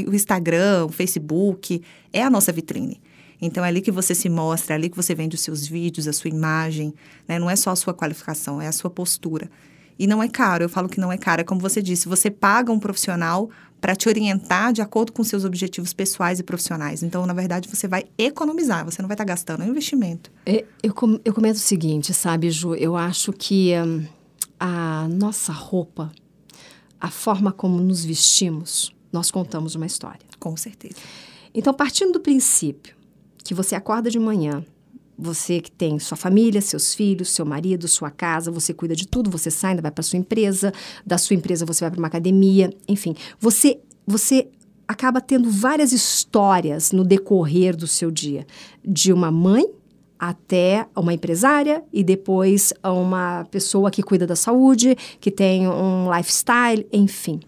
o 0.07 0.15
Instagram, 0.15 0.87
o 0.87 0.89
Facebook 0.89 1.83
é 2.13 2.23
a 2.23 2.31
nossa 2.31 2.53
vitrine. 2.53 3.01
Então 3.41 3.65
é 3.65 3.69
ali 3.69 3.83
que 3.83 3.91
você 3.91 4.15
se 4.15 4.29
mostra, 4.29 4.75
é 4.75 4.77
ali 4.77 4.89
que 4.89 4.97
você 4.97 5.15
vende 5.15 5.35
os 5.35 5.43
seus 5.43 5.67
vídeos, 5.67 6.09
a 6.09 6.13
sua 6.13 6.31
imagem, 6.31 6.95
né? 7.29 7.39
Não 7.39 7.51
é 7.51 7.57
só 7.57 7.71
a 7.71 7.77
sua 7.77 7.93
qualificação, 7.93 8.63
é 8.63 8.67
a 8.67 8.73
sua 8.73 8.89
postura. 8.89 9.51
E 9.99 10.07
não 10.07 10.23
é 10.23 10.29
caro, 10.29 10.65
eu 10.65 10.69
falo 10.69 10.89
que 10.89 11.01
não 11.01 11.11
é 11.11 11.17
caro, 11.17 11.41
é 11.41 11.45
como 11.45 11.61
você 11.61 11.81
disse, 11.81 12.09
você 12.09 12.31
paga 12.31 12.71
um 12.71 12.79
profissional 12.79 13.51
para 13.81 13.95
te 13.95 14.09
orientar 14.09 14.73
de 14.73 14.81
acordo 14.81 15.13
com 15.13 15.23
seus 15.23 15.45
objetivos 15.45 15.93
pessoais 15.93 16.41
e 16.41 16.43
profissionais. 16.43 17.03
Então, 17.03 17.27
na 17.27 17.33
verdade, 17.33 17.69
você 17.69 17.87
vai 17.87 18.05
economizar, 18.17 18.85
você 18.85 19.01
não 19.03 19.09
vai 19.09 19.15
estar 19.15 19.25
tá 19.25 19.29
gastando, 19.29 19.63
é 19.63 19.67
um 19.67 19.71
investimento. 19.71 20.31
É, 20.45 20.65
eu, 20.83 20.95
eu 21.25 21.35
comento 21.35 21.57
o 21.57 21.63
seguinte, 21.63 22.13
sabe, 22.15 22.51
Ju, 22.51 22.75
eu 22.75 22.97
acho 22.97 23.33
que 23.33 23.73
um, 23.77 24.05
a 24.59 25.07
nossa 25.09 25.53
roupa, 25.53 26.11
a 27.01 27.11
forma 27.11 27.53
como 27.53 27.79
nos 27.79 28.05
vestimos, 28.05 28.95
nós 29.13 29.31
contamos 29.31 29.75
uma 29.75 29.87
história. 29.87 30.27
Com 30.39 30.57
certeza. 30.57 30.97
Então, 31.55 31.73
partindo 31.73 32.13
do 32.13 32.21
princípio 32.21 32.95
que 33.43 33.55
você 33.55 33.75
acorda 33.75 34.11
de 34.11 34.19
manhã, 34.19 34.65
você 35.19 35.61
que 35.61 35.71
tem 35.71 35.99
sua 35.99 36.17
família, 36.17 36.61
seus 36.61 36.95
filhos, 36.95 37.31
seu 37.31 37.47
marido, 37.47 37.89
sua 37.89 38.11
casa, 38.11 38.51
você 38.51 38.75
cuida 38.75 38.95
de 38.95 39.07
tudo, 39.07 39.31
você 39.31 39.51
sai, 39.51 39.77
vai 39.77 39.91
para 39.91 40.03
sua 40.03 40.19
empresa, 40.19 40.73
da 41.05 41.19
sua 41.19 41.35
empresa 41.35 41.65
você 41.65 41.85
vai 41.85 41.91
para 41.91 41.99
uma 41.99 42.09
academia, 42.09 42.73
enfim, 42.89 43.15
você 43.41 43.81
você 44.07 44.49
acaba 44.87 45.21
tendo 45.21 45.51
várias 45.51 45.91
histórias 45.93 46.93
no 46.93 47.05
decorrer 47.05 47.75
do 47.77 47.89
seu 47.89 48.09
dia, 48.09 48.47
de 48.85 49.13
uma 49.13 49.33
mãe 49.33 49.67
até 50.19 50.87
uma 50.97 51.13
empresária 51.13 51.83
e 51.93 52.05
depois 52.05 52.73
uma 52.85 53.45
pessoa 53.51 53.91
que 53.91 54.03
cuida 54.03 54.27
da 54.27 54.37
saúde, 54.37 54.97
que 55.21 55.31
tem 55.31 55.69
um 55.69 56.15
lifestyle, 56.15 56.87
enfim 56.93 57.41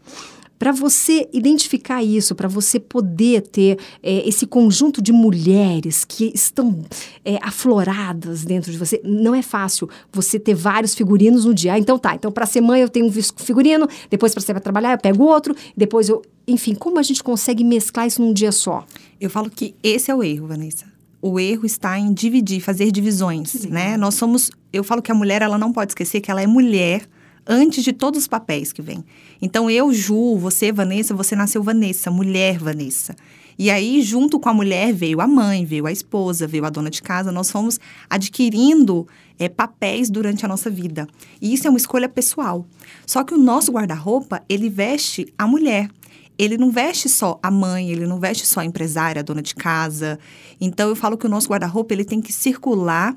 para 0.59 0.73
você 0.73 1.29
identificar 1.33 2.03
isso, 2.03 2.35
para 2.35 2.49
você 2.49 2.81
poder 2.81 3.43
ter 3.43 3.79
é, 4.03 4.29
esse 4.29 4.47
conjunto 4.47 5.01
de 5.01 5.13
mulheres 5.13 6.05
que 6.05 6.33
estão 6.35 6.85
é, 7.25 7.39
afloradas 7.43 8.45
dentro 8.45 8.73
de 8.73 8.79
você, 8.79 9.01
não 9.05 9.35
é 9.35 9.43
fácil 9.43 9.89
você 10.13 10.39
ter 10.39 10.55
vários 10.55 10.95
figurinos 10.95 11.45
no 11.45 11.55
dia. 11.55 11.75
Ah, 11.75 11.79
então 11.79 11.99
tá, 11.99 12.15
então 12.15 12.33
para 12.33 12.47
ser 12.47 12.61
mãe 12.61 12.81
eu 12.81 12.89
tenho 12.89 13.07
um 13.07 13.13
figurino, 13.13 13.87
depois 14.11 14.33
para 14.33 14.43
ser 14.43 14.53
para 14.53 14.61
trabalhar 14.61 14.93
eu 14.93 14.99
pego 14.99 15.25
outro, 15.25 15.55
depois 15.77 16.09
eu, 16.09 16.23
enfim, 16.47 16.75
como 16.75 16.99
a 16.99 17.03
gente 17.03 17.23
consegue 17.23 17.63
mesclar 17.63 18.07
isso 18.07 18.21
num 18.21 18.33
dia 18.33 18.51
só? 18.51 18.85
Eu 19.21 19.31
falo 19.31 19.51
que 19.51 19.75
esse 19.83 20.11
é 20.11 20.15
o 20.15 20.23
erro, 20.23 20.49
Vanessa. 20.49 20.87
O 21.21 21.39
erro 21.39 21.67
está 21.67 21.99
em 21.99 22.13
dividir, 22.13 22.61
fazer 22.61 22.93
divisões, 22.93 23.65
né? 23.65 23.97
Nós 23.97 24.15
somos, 24.15 24.51
eu 24.73 24.85
falo 24.85 25.03
que 25.03 25.11
a 25.11 25.15
mulher 25.15 25.43
ela 25.43 25.59
não 25.59 25.73
pode 25.73 25.91
esquecer 25.91 26.21
que 26.21 26.31
ela 26.31 26.41
é 26.41 26.47
mulher 26.47 27.09
antes 27.49 27.83
de 27.83 27.95
todos 27.95 28.21
os 28.21 28.29
papéis 28.29 28.73
que 28.73 28.83
vêm. 28.83 29.03
Então, 29.41 29.71
eu, 29.71 29.93
Ju, 29.93 30.37
você, 30.37 30.71
Vanessa, 30.71 31.15
você 31.15 31.35
nasceu 31.35 31.63
Vanessa, 31.63 32.11
mulher 32.11 32.59
Vanessa. 32.59 33.17
E 33.59 33.71
aí, 33.71 34.03
junto 34.03 34.39
com 34.39 34.49
a 34.49 34.55
mulher, 34.55 34.93
veio 34.93 35.21
a 35.21 35.27
mãe, 35.27 35.65
veio 35.65 35.87
a 35.87 35.91
esposa, 35.91 36.47
veio 36.47 36.65
a 36.65 36.71
dona 36.71 36.91
de 36.91 37.03
casa. 37.03 37.33
Nós 37.33 37.51
fomos 37.51 37.81
adquirindo 38.09 39.09
é, 39.37 39.49
papéis 39.49 40.09
durante 40.09 40.45
a 40.45 40.49
nossa 40.49 40.71
vida. 40.71 41.09
E 41.43 41.53
isso 41.53 41.67
é 41.67 41.71
uma 41.71 41.79
escolha 41.79 42.09
pessoal. 42.09 42.65
Só 43.05 43.25
que 43.25 43.35
o 43.35 43.39
nosso 43.39 43.73
guarda-roupa, 43.73 44.43
ele 44.49 44.69
veste 44.69 45.33
a 45.37 45.45
mulher. 45.45 45.91
Ele 46.39 46.57
não 46.57 46.71
veste 46.71 47.09
só 47.09 47.37
a 47.43 47.51
mãe, 47.51 47.91
ele 47.91 48.07
não 48.07 48.21
veste 48.21 48.47
só 48.47 48.61
a 48.61 48.65
empresária, 48.65 49.19
a 49.19 49.25
dona 49.25 49.43
de 49.43 49.57
casa. 49.57 50.21
Então, 50.61 50.89
eu 50.89 50.95
falo 50.95 51.19
que 51.19 51.27
o 51.27 51.29
nosso 51.29 51.49
guarda-roupa, 51.49 51.93
ele 51.93 52.05
tem 52.05 52.21
que 52.21 52.33
circular 52.33 53.13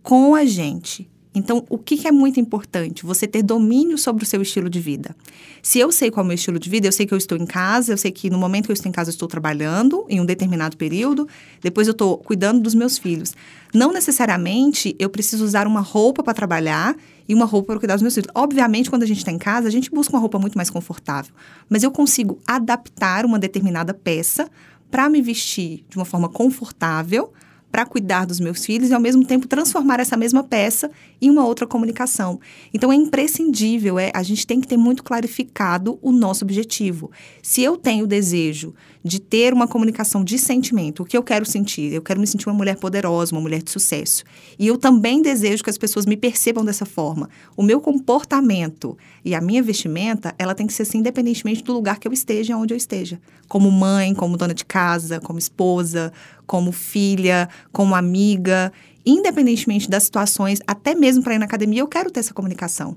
com 0.00 0.32
a 0.32 0.44
gente. 0.44 1.09
Então, 1.32 1.64
o 1.68 1.78
que, 1.78 2.08
é 2.08 2.10
muito 2.10 2.40
importante? 2.40 3.06
Você 3.06 3.26
ter 3.26 3.42
domínio 3.42 3.96
sobre 3.96 4.24
o 4.24 4.26
seu 4.26 4.42
estilo 4.42 4.68
de 4.68 4.80
vida. 4.80 5.14
Se 5.62 5.78
eu 5.78 5.92
sei 5.92 6.10
qual 6.10 6.22
é 6.22 6.24
o 6.24 6.26
meu 6.26 6.34
estilo 6.34 6.58
de 6.58 6.68
vida, 6.68 6.88
eu 6.88 6.92
sei 6.92 7.06
que 7.06 7.14
eu 7.14 7.18
estou 7.18 7.38
em 7.38 7.46
casa, 7.46 7.92
eu 7.92 7.96
sei 7.96 8.10
que 8.10 8.28
no 8.28 8.36
momento 8.36 8.66
que 8.66 8.72
eu 8.72 8.74
estou 8.74 8.88
em 8.88 8.92
casa 8.92 9.10
eu 9.10 9.12
estou 9.12 9.28
trabalhando 9.28 10.04
em 10.08 10.20
um 10.20 10.24
determinado 10.24 10.76
período, 10.76 11.28
depois 11.62 11.86
eu 11.86 11.92
estou 11.92 12.18
cuidando 12.18 12.60
dos 12.60 12.74
meus 12.74 12.98
filhos. 12.98 13.32
Não 13.72 13.92
necessariamente 13.92 14.96
eu 14.98 15.08
preciso 15.08 15.44
usar 15.44 15.68
uma 15.68 15.80
roupa 15.80 16.20
para 16.20 16.34
trabalhar 16.34 16.96
e 17.28 17.34
uma 17.34 17.44
roupa 17.44 17.68
para 17.68 17.78
cuidar 17.78 17.94
dos 17.94 18.02
meus 18.02 18.14
filhos. 18.14 18.30
Obviamente, 18.34 18.90
quando 18.90 19.04
a 19.04 19.06
gente 19.06 19.18
está 19.18 19.30
em 19.30 19.38
casa, 19.38 19.68
a 19.68 19.70
gente 19.70 19.88
busca 19.88 20.12
uma 20.12 20.20
roupa 20.20 20.36
muito 20.36 20.56
mais 20.56 20.68
confortável, 20.68 21.32
mas 21.68 21.84
eu 21.84 21.92
consigo 21.92 22.40
adaptar 22.44 23.24
uma 23.24 23.38
determinada 23.38 23.94
peça 23.94 24.50
para 24.90 25.08
me 25.08 25.22
vestir 25.22 25.84
de 25.88 25.96
uma 25.96 26.04
forma 26.04 26.28
confortável 26.28 27.32
para 27.70 27.86
cuidar 27.86 28.24
dos 28.24 28.40
meus 28.40 28.64
filhos 28.64 28.90
e, 28.90 28.94
ao 28.94 29.00
mesmo 29.00 29.24
tempo, 29.24 29.46
transformar 29.46 30.00
essa 30.00 30.16
mesma 30.16 30.42
peça 30.42 30.90
em 31.20 31.30
uma 31.30 31.46
outra 31.46 31.66
comunicação. 31.66 32.40
Então, 32.72 32.92
é 32.92 32.96
imprescindível, 32.96 33.98
é, 33.98 34.10
a 34.14 34.22
gente 34.22 34.46
tem 34.46 34.60
que 34.60 34.66
ter 34.66 34.76
muito 34.76 35.04
clarificado 35.04 35.98
o 36.02 36.10
nosso 36.10 36.44
objetivo. 36.44 37.10
Se 37.42 37.62
eu 37.62 37.76
tenho 37.76 38.04
o 38.04 38.08
desejo 38.08 38.74
de 39.04 39.18
ter 39.18 39.52
uma 39.52 39.66
comunicação 39.66 40.22
de 40.22 40.38
sentimento, 40.38 41.02
o 41.02 41.06
que 41.06 41.16
eu 41.16 41.22
quero 41.22 41.46
sentir? 41.46 41.92
Eu 41.92 42.02
quero 42.02 42.20
me 42.20 42.26
sentir 42.26 42.48
uma 42.48 42.54
mulher 42.54 42.76
poderosa, 42.76 43.34
uma 43.34 43.40
mulher 43.40 43.62
de 43.62 43.70
sucesso. 43.70 44.24
E 44.58 44.66
eu 44.66 44.76
também 44.76 45.22
desejo 45.22 45.64
que 45.64 45.70
as 45.70 45.78
pessoas 45.78 46.04
me 46.04 46.16
percebam 46.16 46.64
dessa 46.64 46.84
forma. 46.84 47.28
O 47.56 47.62
meu 47.62 47.80
comportamento 47.80 48.96
e 49.24 49.34
a 49.34 49.40
minha 49.40 49.62
vestimenta, 49.62 50.34
ela 50.38 50.54
tem 50.54 50.66
que 50.66 50.72
ser 50.72 50.82
assim, 50.82 50.98
independentemente 50.98 51.62
do 51.62 51.72
lugar 51.72 51.98
que 51.98 52.06
eu 52.06 52.12
esteja, 52.12 52.56
onde 52.56 52.74
eu 52.74 52.76
esteja. 52.78 53.20
Como 53.48 53.70
mãe, 53.70 54.14
como 54.14 54.36
dona 54.36 54.54
de 54.54 54.64
casa, 54.64 55.20
como 55.20 55.38
esposa, 55.38 56.12
como 56.50 56.72
filha, 56.72 57.48
como 57.70 57.94
amiga, 57.94 58.72
independentemente 59.06 59.88
das 59.88 60.02
situações, 60.02 60.58
até 60.66 60.96
mesmo 60.96 61.22
para 61.22 61.36
ir 61.36 61.38
na 61.38 61.44
academia, 61.44 61.78
eu 61.78 61.86
quero 61.86 62.10
ter 62.10 62.18
essa 62.18 62.34
comunicação. 62.34 62.96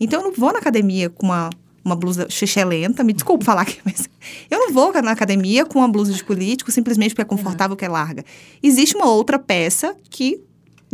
Então 0.00 0.20
eu 0.20 0.24
não 0.24 0.32
vou 0.32 0.50
na 0.50 0.58
academia 0.58 1.10
com 1.10 1.26
uma, 1.26 1.50
uma 1.84 1.94
blusa 1.94 2.26
lenta, 2.66 3.04
me 3.04 3.12
desculpe 3.12 3.44
falar 3.44 3.60
aqui, 3.60 3.78
mas 3.84 4.08
eu 4.50 4.58
não 4.58 4.72
vou 4.72 4.90
na 5.02 5.10
academia 5.10 5.66
com 5.66 5.80
uma 5.80 5.88
blusa 5.88 6.14
de 6.14 6.24
político 6.24 6.72
simplesmente 6.72 7.10
porque 7.10 7.20
é 7.20 7.26
confortável, 7.26 7.76
que 7.76 7.84
é 7.84 7.88
larga. 7.88 8.24
Existe 8.62 8.96
uma 8.96 9.10
outra 9.10 9.38
peça 9.38 9.94
que 10.08 10.40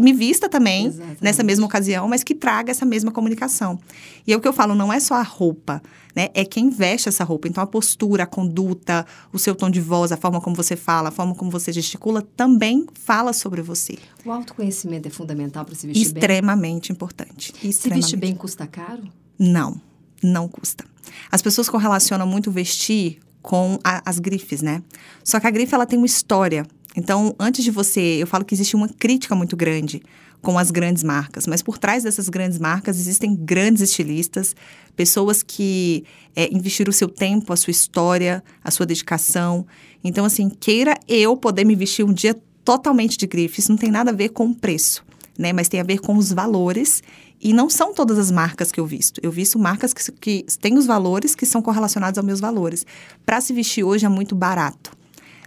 me 0.00 0.12
vista 0.12 0.48
também 0.48 0.86
Exatamente. 0.86 1.22
nessa 1.22 1.42
mesma 1.42 1.66
ocasião, 1.66 2.08
mas 2.08 2.24
que 2.24 2.34
traga 2.34 2.70
essa 2.70 2.84
mesma 2.84 3.12
comunicação. 3.12 3.78
E 4.26 4.32
é 4.32 4.36
o 4.36 4.40
que 4.40 4.48
eu 4.48 4.52
falo, 4.52 4.74
não 4.74 4.92
é 4.92 4.98
só 4.98 5.14
a 5.14 5.22
roupa, 5.22 5.82
né? 6.14 6.28
É 6.34 6.44
quem 6.44 6.70
veste 6.70 7.08
essa 7.08 7.22
roupa. 7.24 7.48
Então, 7.48 7.62
a 7.62 7.66
postura, 7.66 8.24
a 8.24 8.26
conduta, 8.26 9.06
o 9.32 9.38
seu 9.38 9.54
tom 9.54 9.70
de 9.70 9.80
voz, 9.80 10.12
a 10.12 10.16
forma 10.16 10.40
como 10.40 10.56
você 10.56 10.76
fala, 10.76 11.08
a 11.08 11.12
forma 11.12 11.34
como 11.34 11.50
você 11.50 11.72
gesticula, 11.72 12.22
também 12.36 12.86
fala 12.94 13.32
sobre 13.32 13.62
você. 13.62 13.98
O 14.24 14.30
autoconhecimento 14.30 15.08
é 15.08 15.10
fundamental 15.10 15.64
para 15.64 15.74
se 15.74 15.86
vestir 15.86 16.02
Extremamente 16.02 16.88
bem? 16.88 16.94
Importante. 16.94 17.52
Extremamente 17.62 17.76
Se 17.76 17.88
vestir 17.90 18.16
bem 18.16 18.34
custa 18.34 18.66
caro? 18.66 19.02
Não, 19.38 19.80
não 20.22 20.48
custa. 20.48 20.84
As 21.30 21.42
pessoas 21.42 21.68
correlacionam 21.68 22.26
muito 22.26 22.50
vestir 22.50 23.20
com 23.42 23.78
a, 23.82 24.02
as 24.08 24.18
grifes, 24.18 24.62
né? 24.62 24.82
Só 25.24 25.40
que 25.40 25.46
a 25.46 25.50
grife, 25.50 25.74
ela 25.74 25.86
tem 25.86 25.98
uma 25.98 26.06
história. 26.06 26.66
Então, 26.96 27.34
antes 27.38 27.62
de 27.62 27.70
você, 27.70 28.00
eu 28.00 28.26
falo 28.26 28.44
que 28.44 28.54
existe 28.54 28.74
uma 28.74 28.88
crítica 28.88 29.34
muito 29.34 29.56
grande 29.56 30.02
com 30.42 30.58
as 30.58 30.70
grandes 30.70 31.02
marcas, 31.02 31.46
mas 31.46 31.62
por 31.62 31.78
trás 31.78 32.02
dessas 32.02 32.28
grandes 32.28 32.58
marcas 32.58 32.98
existem 32.98 33.34
grandes 33.34 33.82
estilistas, 33.82 34.56
pessoas 34.96 35.42
que 35.42 36.04
é, 36.34 36.52
investiram 36.52 36.90
o 36.90 36.94
seu 36.94 37.08
tempo, 37.08 37.52
a 37.52 37.56
sua 37.56 37.70
história, 37.70 38.42
a 38.64 38.70
sua 38.70 38.86
dedicação. 38.86 39.66
Então, 40.02 40.24
assim, 40.24 40.48
queira 40.48 40.98
eu 41.06 41.36
poder 41.36 41.64
me 41.64 41.76
vestir 41.76 42.04
um 42.04 42.12
dia 42.12 42.36
totalmente 42.64 43.16
de 43.16 43.26
grife, 43.26 43.60
isso 43.60 43.70
não 43.70 43.78
tem 43.78 43.90
nada 43.90 44.10
a 44.10 44.14
ver 44.14 44.30
com 44.30 44.46
o 44.46 44.54
preço, 44.54 45.04
né? 45.38 45.52
Mas 45.52 45.68
tem 45.68 45.80
a 45.80 45.84
ver 45.84 45.98
com 45.98 46.16
os 46.16 46.32
valores 46.32 47.02
e 47.40 47.52
não 47.52 47.70
são 47.70 47.94
todas 47.94 48.18
as 48.18 48.30
marcas 48.30 48.70
que 48.70 48.80
eu 48.80 48.86
visto. 48.86 49.20
Eu 49.22 49.30
visto 49.30 49.58
marcas 49.58 49.92
que, 49.92 50.12
que 50.12 50.46
têm 50.60 50.76
os 50.76 50.86
valores 50.86 51.34
que 51.34 51.46
são 51.46 51.62
correlacionados 51.62 52.18
aos 52.18 52.26
meus 52.26 52.40
valores. 52.40 52.86
Para 53.24 53.40
se 53.40 53.52
vestir 53.52 53.84
hoje 53.84 54.06
é 54.06 54.08
muito 54.08 54.34
barato. 54.34 54.99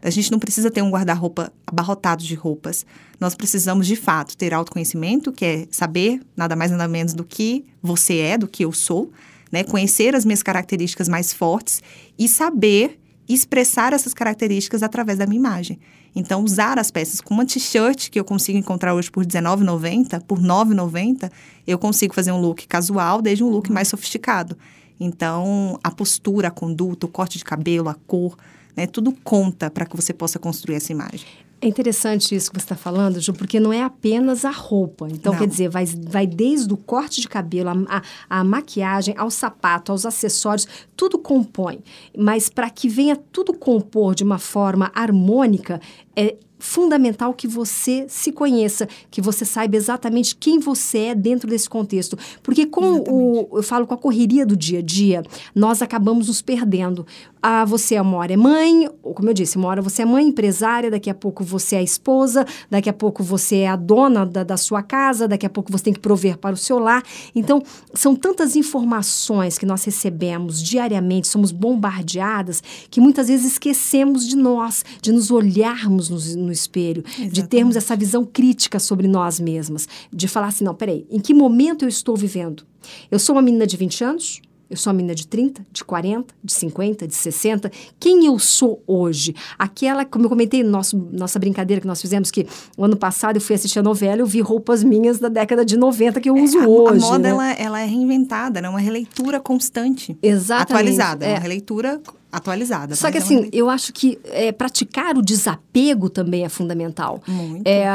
A 0.04 0.10
gente 0.10 0.32
não 0.32 0.38
precisa 0.38 0.70
ter 0.70 0.82
um 0.82 0.90
guarda-roupa 0.90 1.52
abarrotado 1.66 2.24
de 2.24 2.36
roupas. 2.36 2.86
Nós 3.20 3.36
precisamos, 3.36 3.88
de 3.88 3.96
fato, 3.96 4.36
ter 4.36 4.54
autoconhecimento, 4.54 5.32
que 5.32 5.46
é 5.46 5.68
saber 5.72 6.22
nada 6.36 6.56
mais 6.56 6.72
nada 6.72 6.88
menos 6.88 7.14
do 7.14 7.24
que 7.24 7.64
você 7.82 8.18
é, 8.18 8.38
do 8.38 8.48
que 8.48 8.66
eu 8.66 8.74
sou, 8.74 9.12
né? 9.52 9.64
Conhecer 9.64 10.14
as 10.14 10.26
minhas 10.26 10.44
características 10.44 11.08
mais 11.08 11.32
fortes 11.32 11.82
e 12.20 12.28
saber 12.28 13.00
expressar 13.30 13.94
essas 13.94 14.14
características 14.14 14.84
através 14.84 15.18
da 15.18 15.26
minha 15.26 15.40
imagem. 15.40 15.80
Então, 16.16 16.44
usar 16.44 16.78
as 16.78 16.92
peças 16.92 17.22
com 17.22 17.34
uma 17.34 17.46
t-shirt 17.46 18.10
que 18.10 18.20
eu 18.20 18.26
consigo 18.26 18.58
encontrar 18.58 18.94
hoje 18.94 19.10
por 19.10 19.24
R$19,90, 19.24 20.22
por 20.22 20.38
R$9,90, 20.38 21.32
eu 21.66 21.80
consigo 21.80 22.14
fazer 22.14 22.32
um 22.32 22.40
look 22.40 22.68
casual 22.68 23.22
desde 23.22 23.44
um 23.44 23.50
look 23.50 23.72
mais 23.72 23.88
sofisticado. 23.88 24.58
Então, 25.00 25.80
a 25.84 25.90
postura, 25.90 26.50
a 26.50 26.52
conduta, 26.52 27.06
o 27.06 27.10
corte 27.10 27.38
de 27.38 27.44
cabelo, 27.44 27.90
a 27.90 27.96
cor, 27.96 28.38
né? 28.76 28.88
Tudo 28.88 29.14
conta 29.24 29.70
para 29.70 29.86
que 29.86 29.96
você 29.96 30.14
possa 30.14 30.40
construir 30.40 30.76
essa 30.76 30.92
imagem. 30.92 31.28
É 31.64 31.68
interessante 31.68 32.36
isso 32.36 32.52
que 32.52 32.60
você 32.60 32.66
está 32.66 32.76
falando, 32.76 33.22
Ju, 33.22 33.32
porque 33.32 33.58
não 33.58 33.72
é 33.72 33.82
apenas 33.82 34.44
a 34.44 34.52
roupa. 34.52 35.08
Então, 35.10 35.32
não. 35.32 35.40
quer 35.40 35.48
dizer, 35.48 35.70
vai, 35.70 35.86
vai 35.86 36.28
desde 36.28 36.74
o 36.74 36.76
corte 36.76 37.22
de 37.22 37.30
cabelo, 37.30 37.70
a, 37.70 38.02
a, 38.30 38.40
a 38.42 38.44
maquiagem, 38.44 39.16
ao 39.18 39.32
sapato, 39.32 39.94
aos 39.94 40.06
acessórios, 40.06 40.68
tudo 40.94 41.18
compõe. 41.18 41.80
Mas 42.18 42.50
para 42.50 42.70
que 42.70 42.90
venha 42.90 43.16
tudo 43.16 43.54
compor 43.54 44.14
de 44.14 44.26
uma 44.26 44.40
forma 44.40 44.92
harmônica, 44.94 45.80
é 46.14 46.36
fundamental 46.64 47.34
que 47.34 47.46
você 47.46 48.06
se 48.08 48.32
conheça, 48.32 48.88
que 49.12 49.22
você 49.22 49.44
saiba 49.44 49.76
exatamente 49.76 50.34
quem 50.34 50.60
você 50.60 51.00
é 51.00 51.16
dentro 51.16 51.50
desse 51.50 51.70
contexto. 51.70 52.18
Porque 52.42 52.66
com 52.66 52.96
exatamente. 52.96 53.10
o, 53.12 53.58
eu 53.58 53.64
falo 53.64 53.86
com 53.86 53.94
a 53.94 53.98
correria 53.98 54.46
do 54.46 54.56
dia 54.56 54.80
a 54.80 54.82
dia, 54.82 55.24
nós 55.54 55.82
acabamos 55.82 56.30
nos 56.30 56.42
perdendo. 56.42 57.06
Ah, 57.42 57.66
você 57.66 58.00
uma 58.00 58.18
hora 58.18 58.32
é 58.32 58.38
mãe, 58.38 58.90
ou 59.04 59.14
como 59.14 59.30
eu 59.30 59.34
disse, 59.34 59.58
uma 59.58 59.68
hora 59.68 59.82
você 59.82 60.04
é 60.04 60.06
mãe 60.06 60.26
empresária, 60.26 60.90
daqui 60.90 61.10
a 61.10 61.14
pouco 61.14 61.44
você 61.44 61.76
é 61.76 61.84
esposa, 61.84 62.46
daqui 62.72 62.90
a 62.90 62.94
pouco 62.94 63.22
você 63.22 63.58
é 63.58 63.68
a 63.68 63.76
dona 63.76 64.26
da, 64.26 64.46
da 64.46 64.56
sua 64.56 64.82
casa, 64.82 65.28
daqui 65.28 65.46
a 65.46 65.50
pouco 65.50 65.70
você 65.70 65.84
tem 65.84 65.94
que 65.94 66.00
prover 66.00 66.38
para 66.38 66.54
o 66.54 66.58
seu 66.58 66.80
lar. 66.80 67.04
Então, 67.36 67.62
são 67.94 68.16
tantas 68.16 68.56
informações 68.56 69.58
que 69.58 69.66
nós 69.66 69.84
recebemos 69.84 70.64
diariamente, 70.64 71.28
somos 71.28 71.52
bombardeadas, 71.52 72.64
que 72.90 73.02
muitas 73.02 73.28
vezes 73.28 73.52
esquecemos 73.52 74.26
de 74.26 74.38
nós, 74.38 74.86
de 75.02 75.12
nos 75.12 75.30
olharmos 75.30 76.10
no, 76.10 76.46
no 76.46 76.53
espelho, 76.54 77.04
Exatamente. 77.06 77.34
de 77.34 77.48
termos 77.48 77.76
essa 77.76 77.96
visão 77.96 78.24
crítica 78.26 78.80
sobre 78.80 79.08
nós 79.08 79.40
mesmas, 79.40 79.88
de 80.12 80.28
falar 80.28 80.48
assim, 80.48 80.64
não, 80.64 80.76
peraí, 80.76 81.06
em 81.10 81.20
que 81.20 81.34
momento 81.34 81.84
eu 81.84 81.90
estou 81.90 82.16
vivendo? 82.16 82.64
Eu 83.10 83.20
sou 83.20 83.36
uma 83.36 83.42
menina 83.42 83.66
de 83.66 83.78
20 83.78 84.04
anos? 84.04 84.42
Eu 84.74 84.78
sou 84.78 84.92
uma 84.92 84.98
menina 84.98 85.14
de 85.14 85.28
30, 85.28 85.64
de 85.72 85.84
40, 85.84 86.34
de 86.44 86.52
50, 86.52 87.08
de 87.08 87.14
60. 87.14 87.72
Quem 88.00 88.26
eu 88.26 88.40
sou 88.40 88.82
hoje? 88.88 89.36
Aquela, 89.58 90.04
como 90.04 90.26
eu 90.26 90.30
comentei 90.30 90.64
no 90.64 90.72
nosso, 90.72 90.98
nossa 91.12 91.38
brincadeira 91.38 91.80
que 91.80 91.86
nós 91.86 92.02
fizemos, 92.02 92.32
que 92.32 92.48
o 92.76 92.84
ano 92.84 92.98
passado 92.98 93.38
eu 93.38 93.42
fui 93.42 93.56
assistir 93.56 93.78
a 93.78 93.84
novela 93.84 94.18
e 94.18 94.20
eu 94.22 94.26
vi 94.26 94.42
roupas 94.42 94.84
minhas 94.84 95.20
da 95.20 95.30
década 95.30 95.64
de 95.64 95.78
90 95.78 96.20
que 96.20 96.28
eu 96.28 96.36
uso 96.36 96.58
é, 96.58 96.64
a, 96.64 96.68
hoje. 96.68 97.06
A 97.06 97.08
moda, 97.08 97.20
né? 97.20 97.30
ela, 97.30 97.52
ela 97.52 97.82
é 97.82 97.86
reinventada, 97.86 98.62
né? 98.62 98.68
Uma 98.68 98.80
releitura 98.80 99.40
constante. 99.40 100.18
Exatamente. 100.24 100.72
Atualizada. 100.72 101.26
É. 101.26 101.34
Uma 101.34 101.40
releitura 101.40 102.02
atualizada. 102.34 102.96
Só 102.96 103.12
que 103.12 103.20
assim, 103.20 103.38
uma... 103.38 103.50
eu 103.54 103.70
acho 103.70 103.94
que 103.94 104.20
é, 104.26 104.52
praticar 104.52 105.16
o 105.16 105.22
desapego 105.22 106.10
também 106.10 106.44
é 106.44 106.50
fundamental. 106.50 107.22
Muito. 107.28 107.62
É, 107.68 107.86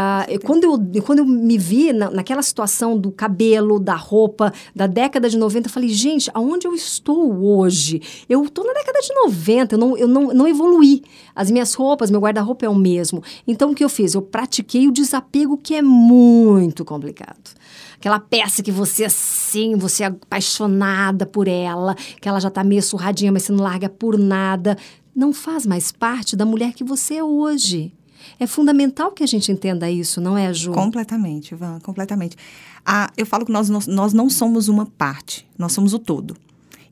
quando, 0.45 0.62
eu, 0.62 1.02
quando 1.02 1.18
eu 1.18 1.26
me 1.26 1.59
vi 1.59 1.92
na, 1.92 2.09
naquela 2.09 2.40
situação 2.40 2.97
do 2.97 3.11
cabelo, 3.11 3.80
da 3.80 3.97
roupa, 3.97 4.52
da 4.75 4.87
década 4.87 5.28
de 5.28 5.37
90, 5.37 5.66
eu 5.66 5.73
falei, 5.73 5.88
gente, 5.88 6.30
aonde 6.33 6.68
eu 6.68 6.75
estou 6.75 7.45
hoje? 7.45 8.00
Eu 8.28 8.45
estou 8.45 8.64
na 8.64 8.73
década 8.73 9.00
de 9.00 9.12
90, 9.12 9.75
eu 9.75 9.78
não, 9.78 9.99
eu 9.99 10.07
não, 10.07 10.28
não 10.28 10.47
evoluí. 10.47 11.02
As 11.35 11.50
minhas 11.50 11.75
roupas, 11.75 12.09
meu 12.09 12.21
guarda-roupa 12.21 12.64
é 12.64 12.68
o 12.68 12.75
mesmo. 12.75 13.23
Então, 13.47 13.73
o 13.73 13.75
que 13.75 13.83
eu 13.83 13.88
fiz? 13.88 14.14
Eu 14.14 14.23
pratiquei 14.23 14.87
o 14.87 14.92
desapego, 14.92 15.59
que 15.59 15.75
é 15.75 15.83
muito 15.83 16.85
complicado 16.85 17.59
aquela 17.99 18.21
peça 18.21 18.62
que 18.62 18.71
você 18.71 19.04
assim, 19.04 19.76
você 19.76 20.04
é 20.04 20.07
apaixonada 20.07 21.26
por 21.26 21.49
ela, 21.49 21.95
que 22.21 22.28
ela 22.28 22.40
já 22.40 22.49
tá 22.49 22.62
meio 22.62 22.83
surradinha, 22.83 23.33
mas 23.33 23.42
você 23.42 23.52
não 23.52 23.62
larga 23.62 23.88
por 23.88 24.16
nada, 24.28 24.76
não 25.14 25.32
faz 25.32 25.66
mais 25.66 25.90
parte 25.90 26.37
da 26.37 26.44
mulher 26.44 26.73
que 26.73 26.85
você 26.85 27.14
é 27.14 27.25
hoje. 27.25 27.92
É 28.38 28.47
fundamental 28.47 29.11
que 29.12 29.23
a 29.25 29.26
gente 29.26 29.50
entenda 29.50 29.90
isso, 29.90 30.20
não 30.20 30.37
é, 30.37 30.52
Ju? 30.52 30.73
Completamente, 30.73 31.54
Ivan, 31.54 31.80
completamente. 31.80 32.37
Ah, 32.85 33.11
eu 33.16 33.26
falo 33.26 33.44
que 33.44 33.52
nós, 33.52 33.68
nós, 33.68 33.87
nós 33.87 34.12
não 34.12 34.30
somos 34.30 34.68
uma 34.68 34.87
parte, 34.87 35.47
nós 35.56 35.73
somos 35.73 35.92
o 35.92 35.99
todo. 35.99 36.37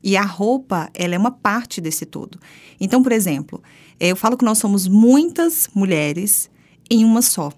E 0.03 0.15
a 0.15 0.23
roupa, 0.23 0.89
ela 0.93 1.15
é 1.15 1.17
uma 1.17 1.31
parte 1.31 1.81
desse 1.81 2.05
todo. 2.05 2.39
Então, 2.79 3.01
por 3.01 3.11
exemplo, 3.11 3.61
eu 3.99 4.15
falo 4.15 4.37
que 4.37 4.45
nós 4.45 4.57
somos 4.57 4.87
muitas 4.87 5.69
mulheres 5.73 6.49
em 6.89 7.03
uma 7.03 7.21
só. 7.21 7.51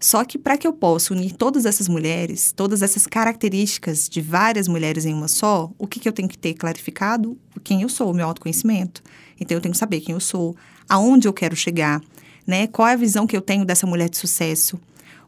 Só 0.00 0.24
que 0.24 0.38
para 0.38 0.56
que 0.56 0.66
eu 0.66 0.72
possa 0.72 1.12
unir 1.12 1.32
todas 1.32 1.66
essas 1.66 1.88
mulheres, 1.88 2.52
todas 2.52 2.82
essas 2.82 3.06
características 3.06 4.08
de 4.08 4.20
várias 4.20 4.68
mulheres 4.68 5.04
em 5.04 5.12
uma 5.12 5.26
só, 5.26 5.70
o 5.76 5.86
que, 5.86 5.98
que 5.98 6.08
eu 6.08 6.12
tenho 6.12 6.28
que 6.28 6.38
ter 6.38 6.54
clarificado? 6.54 7.36
Quem 7.64 7.82
eu 7.82 7.88
sou, 7.88 8.10
o 8.10 8.14
meu 8.14 8.26
autoconhecimento. 8.26 9.02
Então 9.40 9.56
eu 9.56 9.60
tenho 9.60 9.72
que 9.72 9.78
saber 9.78 10.00
quem 10.00 10.14
eu 10.14 10.20
sou, 10.20 10.56
aonde 10.88 11.26
eu 11.26 11.32
quero 11.32 11.56
chegar, 11.56 12.00
né? 12.46 12.66
Qual 12.68 12.86
é 12.86 12.92
a 12.92 12.96
visão 12.96 13.26
que 13.26 13.36
eu 13.36 13.40
tenho 13.40 13.64
dessa 13.64 13.86
mulher 13.86 14.08
de 14.08 14.16
sucesso? 14.16 14.78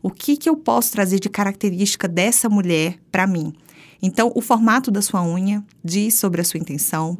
O 0.02 0.10
que, 0.10 0.36
que 0.36 0.48
eu 0.48 0.56
posso 0.56 0.92
trazer 0.92 1.18
de 1.18 1.28
característica 1.28 2.08
dessa 2.08 2.48
mulher 2.48 2.98
para 3.10 3.26
mim? 3.26 3.52
Então, 4.00 4.32
o 4.34 4.40
formato 4.40 4.90
da 4.90 5.02
sua 5.02 5.22
unha 5.22 5.62
diz 5.84 6.14
sobre 6.14 6.40
a 6.40 6.44
sua 6.44 6.58
intenção. 6.58 7.18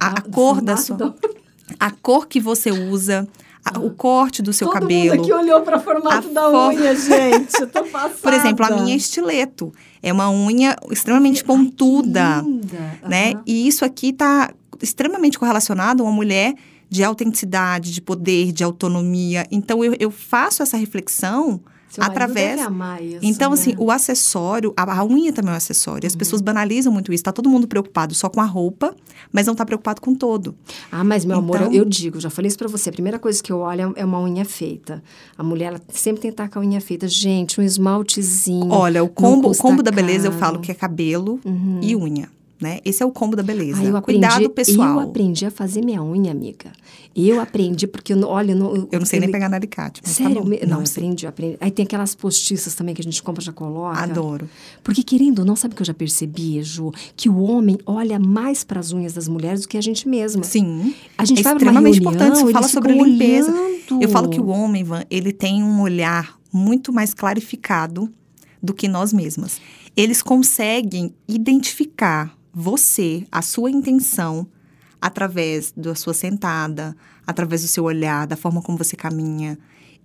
A, 0.00 0.08
a 0.08 0.20
cor 0.22 0.62
da 0.62 0.76
sua. 0.76 1.14
A 1.78 1.90
cor 1.90 2.26
que 2.26 2.40
você 2.40 2.70
usa 2.70 3.28
a, 3.64 3.78
o 3.78 3.90
corte 3.90 4.42
do 4.42 4.52
seu 4.52 4.66
Todo 4.68 4.80
cabelo. 4.80 5.10
Todo 5.10 5.16
mundo 5.18 5.22
aqui 5.22 5.32
olhou 5.32 5.60
para 5.62 5.76
o 5.78 5.80
formato 5.80 6.28
da 6.30 6.50
for... 6.50 6.72
unha, 6.72 6.94
gente. 6.96 7.60
Eu 7.60 7.66
tô 7.66 7.84
passada. 7.84 8.18
Por 8.22 8.32
exemplo, 8.32 8.66
a 8.66 8.70
minha 8.70 8.94
é 8.94 8.96
estileto. 8.96 9.72
É 10.02 10.12
uma 10.12 10.30
unha 10.30 10.76
extremamente 10.90 11.44
pontuda, 11.44 12.36
Ai, 12.36 12.42
linda. 12.42 12.98
né? 13.08 13.32
Uhum. 13.34 13.42
E 13.46 13.68
isso 13.68 13.84
aqui 13.84 14.08
está 14.08 14.52
extremamente 14.80 15.38
correlacionado 15.38 16.02
a 16.02 16.06
uma 16.06 16.12
mulher 16.12 16.54
de 16.88 17.02
autenticidade, 17.02 17.92
de 17.92 18.02
poder, 18.02 18.52
de 18.52 18.62
autonomia. 18.62 19.46
Então, 19.50 19.82
eu, 19.84 19.94
eu 19.98 20.10
faço 20.10 20.62
essa 20.62 20.76
reflexão 20.76 21.60
seu 21.92 22.02
através. 22.02 22.56
Deve 22.56 22.62
amar 22.62 23.02
isso, 23.02 23.18
então, 23.22 23.50
né? 23.50 23.54
assim, 23.54 23.74
o 23.76 23.90
acessório, 23.90 24.72
a, 24.74 25.00
a, 25.00 25.04
unha 25.04 25.30
também 25.30 25.50
é 25.50 25.54
um 25.54 25.56
acessório. 25.56 26.06
As 26.06 26.14
uhum. 26.14 26.18
pessoas 26.18 26.40
banalizam 26.40 26.90
muito 26.90 27.12
isso. 27.12 27.22
Tá 27.22 27.32
todo 27.32 27.50
mundo 27.50 27.68
preocupado 27.68 28.14
só 28.14 28.30
com 28.30 28.40
a 28.40 28.46
roupa, 28.46 28.96
mas 29.30 29.46
não 29.46 29.54
tá 29.54 29.66
preocupado 29.66 30.00
com 30.00 30.14
todo. 30.14 30.54
Ah, 30.90 31.04
mas, 31.04 31.26
meu 31.26 31.36
então... 31.38 31.54
amor, 31.54 31.70
eu, 31.70 31.80
eu, 31.80 31.84
digo, 31.84 32.18
já 32.18 32.30
falei 32.30 32.48
isso 32.48 32.56
pra 32.56 32.66
você. 32.66 32.88
A 32.88 32.92
primeira 32.92 33.18
coisa 33.18 33.42
que 33.42 33.52
eu 33.52 33.58
olho 33.58 33.92
é 33.94 34.04
uma 34.04 34.20
unha 34.20 34.44
feita. 34.46 35.02
A 35.36 35.42
mulher, 35.42 35.66
ela 35.66 35.80
sempre 35.90 36.22
tem 36.22 36.30
que 36.30 36.34
estar 36.34 36.48
com 36.48 36.60
a 36.60 36.62
unha 36.62 36.80
feita. 36.80 37.06
Gente, 37.06 37.60
um 37.60 37.62
esmaltezinho. 37.62 38.70
Olha, 38.70 39.04
o 39.04 39.08
combo, 39.08 39.50
o 39.50 39.56
combo 39.56 39.82
da 39.82 39.90
beleza 39.90 40.28
eu 40.28 40.32
falo 40.32 40.60
que 40.60 40.70
é 40.70 40.74
cabelo 40.74 41.38
uhum. 41.44 41.78
e 41.82 41.94
unha 41.94 42.28
né? 42.62 42.78
Esse 42.84 43.02
é 43.02 43.06
o 43.06 43.10
combo 43.10 43.36
da 43.36 43.42
beleza. 43.42 43.78
Ah, 43.78 43.98
aprendi, 43.98 44.20
Cuidado 44.26 44.50
pessoal. 44.50 45.00
Eu 45.00 45.00
aprendi 45.00 45.44
a 45.44 45.50
fazer 45.50 45.82
minha 45.82 46.02
unha, 46.02 46.30
amiga. 46.30 46.72
Eu 47.14 47.40
aprendi 47.40 47.86
porque, 47.86 48.14
olha... 48.14 48.52
Eu, 48.52 48.88
eu 48.90 48.98
não 48.98 49.06
sei 49.06 49.20
nem 49.20 49.30
pegar 49.30 49.52
alicate. 49.52 50.00
Tá 50.00 50.08
Sério? 50.08 50.36
Tá 50.36 50.66
não, 50.66 50.78
não 50.78 50.80
aprendi, 50.80 51.26
aprendi. 51.26 51.56
Aí 51.60 51.70
tem 51.70 51.84
aquelas 51.84 52.14
postiças 52.14 52.74
também 52.74 52.94
que 52.94 53.00
a 53.00 53.04
gente 53.04 53.22
compra 53.22 53.42
já 53.42 53.52
coloca. 53.52 53.98
Adoro. 53.98 54.48
Porque 54.82 55.02
querendo 55.02 55.40
ou 55.40 55.44
não, 55.44 55.56
sabe 55.56 55.74
que 55.74 55.82
eu 55.82 55.86
já 55.86 55.92
percebi, 55.94 56.62
Ju? 56.62 56.92
Que 57.16 57.28
o 57.28 57.38
homem 57.42 57.78
olha 57.84 58.18
mais 58.18 58.64
para 58.64 58.80
as 58.80 58.92
unhas 58.92 59.12
das 59.12 59.28
mulheres 59.28 59.62
do 59.62 59.68
que 59.68 59.76
a 59.76 59.82
gente 59.82 60.08
mesma. 60.08 60.44
Sim. 60.44 60.94
A 61.18 61.24
gente 61.24 61.40
é 61.40 61.42
vai 61.42 61.52
extremamente 61.54 62.00
reunião, 62.00 62.12
importante. 62.14 62.44
Você 62.44 62.52
fala 62.52 62.68
sobre 62.68 62.92
limpeza. 62.94 63.50
Olhando. 63.50 64.02
Eu 64.02 64.08
falo 64.08 64.28
que 64.28 64.40
o 64.40 64.46
homem, 64.46 64.82
Ivan, 64.82 65.04
ele 65.10 65.32
tem 65.32 65.62
um 65.62 65.80
olhar 65.82 66.38
muito 66.52 66.92
mais 66.92 67.12
clarificado 67.12 68.12
do 68.62 68.72
que 68.72 68.86
nós 68.86 69.12
mesmas. 69.12 69.60
Eles 69.96 70.22
conseguem 70.22 71.12
identificar 71.28 72.34
você, 72.52 73.24
a 73.32 73.40
sua 73.40 73.70
intenção, 73.70 74.46
através 75.00 75.72
da 75.76 75.94
sua 75.94 76.14
sentada, 76.14 76.94
através 77.26 77.62
do 77.62 77.68
seu 77.68 77.84
olhar, 77.84 78.26
da 78.26 78.36
forma 78.36 78.62
como 78.62 78.78
você 78.78 78.94
caminha. 78.94 79.58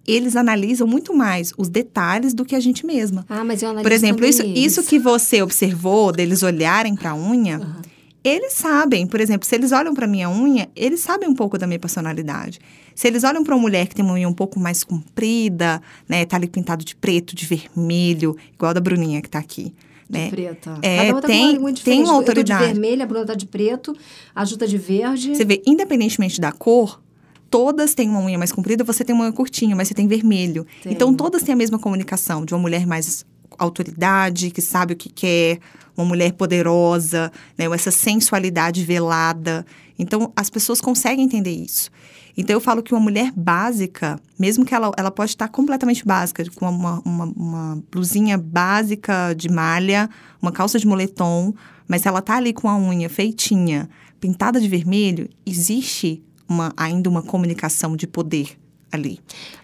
Eles 0.07 0.35
analisam 0.35 0.87
muito 0.87 1.13
mais 1.13 1.53
os 1.57 1.67
detalhes 1.67 2.33
do 2.33 2.45
que 2.45 2.55
a 2.55 2.59
gente 2.59 2.85
mesma. 2.85 3.25
Ah, 3.29 3.43
mas 3.43 3.61
eu 3.61 3.69
analiso 3.69 3.83
Por 3.83 3.91
exemplo, 3.91 4.25
isso, 4.25 4.41
eles. 4.41 4.65
isso 4.65 4.83
que 4.83 4.97
você 4.97 5.41
observou 5.41 6.11
deles 6.13 6.41
olharem 6.41 6.95
para 6.95 7.11
a 7.11 7.15
unha, 7.15 7.59
uhum. 7.59 7.81
eles 8.23 8.53
sabem. 8.53 9.05
Por 9.05 9.19
exemplo, 9.19 9.45
se 9.45 9.53
eles 9.53 9.73
olham 9.73 9.93
para 9.93 10.07
minha 10.07 10.29
unha, 10.29 10.69
eles 10.75 11.01
sabem 11.01 11.27
um 11.27 11.35
pouco 11.35 11.57
da 11.57 11.67
minha 11.67 11.79
personalidade. 11.79 12.59
Se 12.95 13.07
eles 13.07 13.25
olham 13.25 13.43
para 13.43 13.53
uma 13.53 13.61
mulher 13.61 13.87
que 13.87 13.95
tem 13.95 14.05
uma 14.05 14.13
unha 14.13 14.29
um 14.29 14.33
pouco 14.33 14.59
mais 14.59 14.83
comprida, 14.83 15.81
né, 16.07 16.25
tá 16.25 16.37
ali 16.37 16.47
pintado 16.47 16.85
de 16.85 16.95
preto, 16.95 17.35
de 17.35 17.45
vermelho, 17.45 18.35
igual 18.53 18.69
a 18.69 18.73
da 18.73 18.79
Bruninha 18.79 19.21
que 19.21 19.29
tá 19.29 19.39
aqui 19.39 19.73
de 20.09 20.17
né? 20.17 20.29
preta. 20.29 20.77
É, 20.81 21.11
Cada 21.11 21.27
tem, 21.27 21.57
uma 21.57 21.73
tem 21.73 22.03
uma 22.03 22.13
autoridade. 22.13 22.63
Eu 22.63 22.67
tô 22.67 22.73
de 22.73 22.79
vermelho, 22.79 23.03
a 23.03 23.05
Bruna 23.05 23.25
tá 23.25 23.33
de 23.33 23.45
preto, 23.45 23.95
a 24.33 24.45
Ju 24.45 24.57
tá 24.57 24.65
de 24.65 24.77
verde. 24.77 25.35
Você 25.35 25.45
vê, 25.45 25.61
independentemente 25.65 26.39
da 26.39 26.51
cor, 26.51 27.01
todas 27.49 27.93
têm 27.93 28.09
uma 28.09 28.19
unha 28.21 28.37
mais 28.37 28.51
comprida, 28.51 28.83
você 28.83 29.03
tem 29.03 29.13
uma 29.13 29.25
unha 29.25 29.33
curtinha, 29.33 29.75
mas 29.75 29.87
você 29.87 29.93
tem 29.93 30.07
vermelho. 30.07 30.65
Tem. 30.81 30.93
Então, 30.93 31.13
todas 31.13 31.43
têm 31.43 31.53
a 31.53 31.57
mesma 31.57 31.77
comunicação 31.77 32.45
de 32.45 32.53
uma 32.53 32.59
mulher 32.59 32.85
mais 32.85 33.25
autoridade, 33.57 34.51
que 34.51 34.61
sabe 34.61 34.93
o 34.93 34.95
que 34.95 35.09
quer, 35.09 35.59
uma 35.95 36.05
mulher 36.05 36.33
poderosa, 36.33 37.31
né? 37.57 37.65
Essa 37.73 37.91
sensualidade 37.91 38.83
velada. 38.83 39.65
Então, 39.97 40.31
as 40.35 40.49
pessoas 40.49 40.79
conseguem 40.79 41.25
entender 41.25 41.51
isso. 41.51 41.89
Então, 42.37 42.55
eu 42.55 42.61
falo 42.61 42.83
que 42.83 42.93
uma 42.93 43.01
mulher 43.01 43.31
básica, 43.35 44.19
mesmo 44.37 44.63
que 44.63 44.75
ela, 44.75 44.91
ela 44.95 45.09
pode 45.09 45.31
estar 45.31 45.47
completamente 45.47 46.05
básica, 46.05 46.45
com 46.55 46.69
uma, 46.69 47.01
uma, 47.03 47.25
uma 47.25 47.83
blusinha 47.91 48.37
básica 48.37 49.33
de 49.33 49.49
malha, 49.49 50.07
uma 50.39 50.51
calça 50.51 50.77
de 50.77 50.85
moletom, 50.85 51.51
mas 51.87 52.03
se 52.03 52.07
ela 52.07 52.21
tá 52.21 52.35
ali 52.35 52.53
com 52.53 52.69
a 52.69 52.77
unha 52.77 53.09
feitinha, 53.09 53.89
pintada 54.19 54.61
de 54.61 54.67
vermelho, 54.67 55.27
existe 55.45 56.23
uma, 56.47 56.71
ainda 56.77 57.09
uma 57.09 57.23
comunicação 57.23 57.95
de 57.95 58.05
poder 58.05 58.55
ali. 58.91 59.19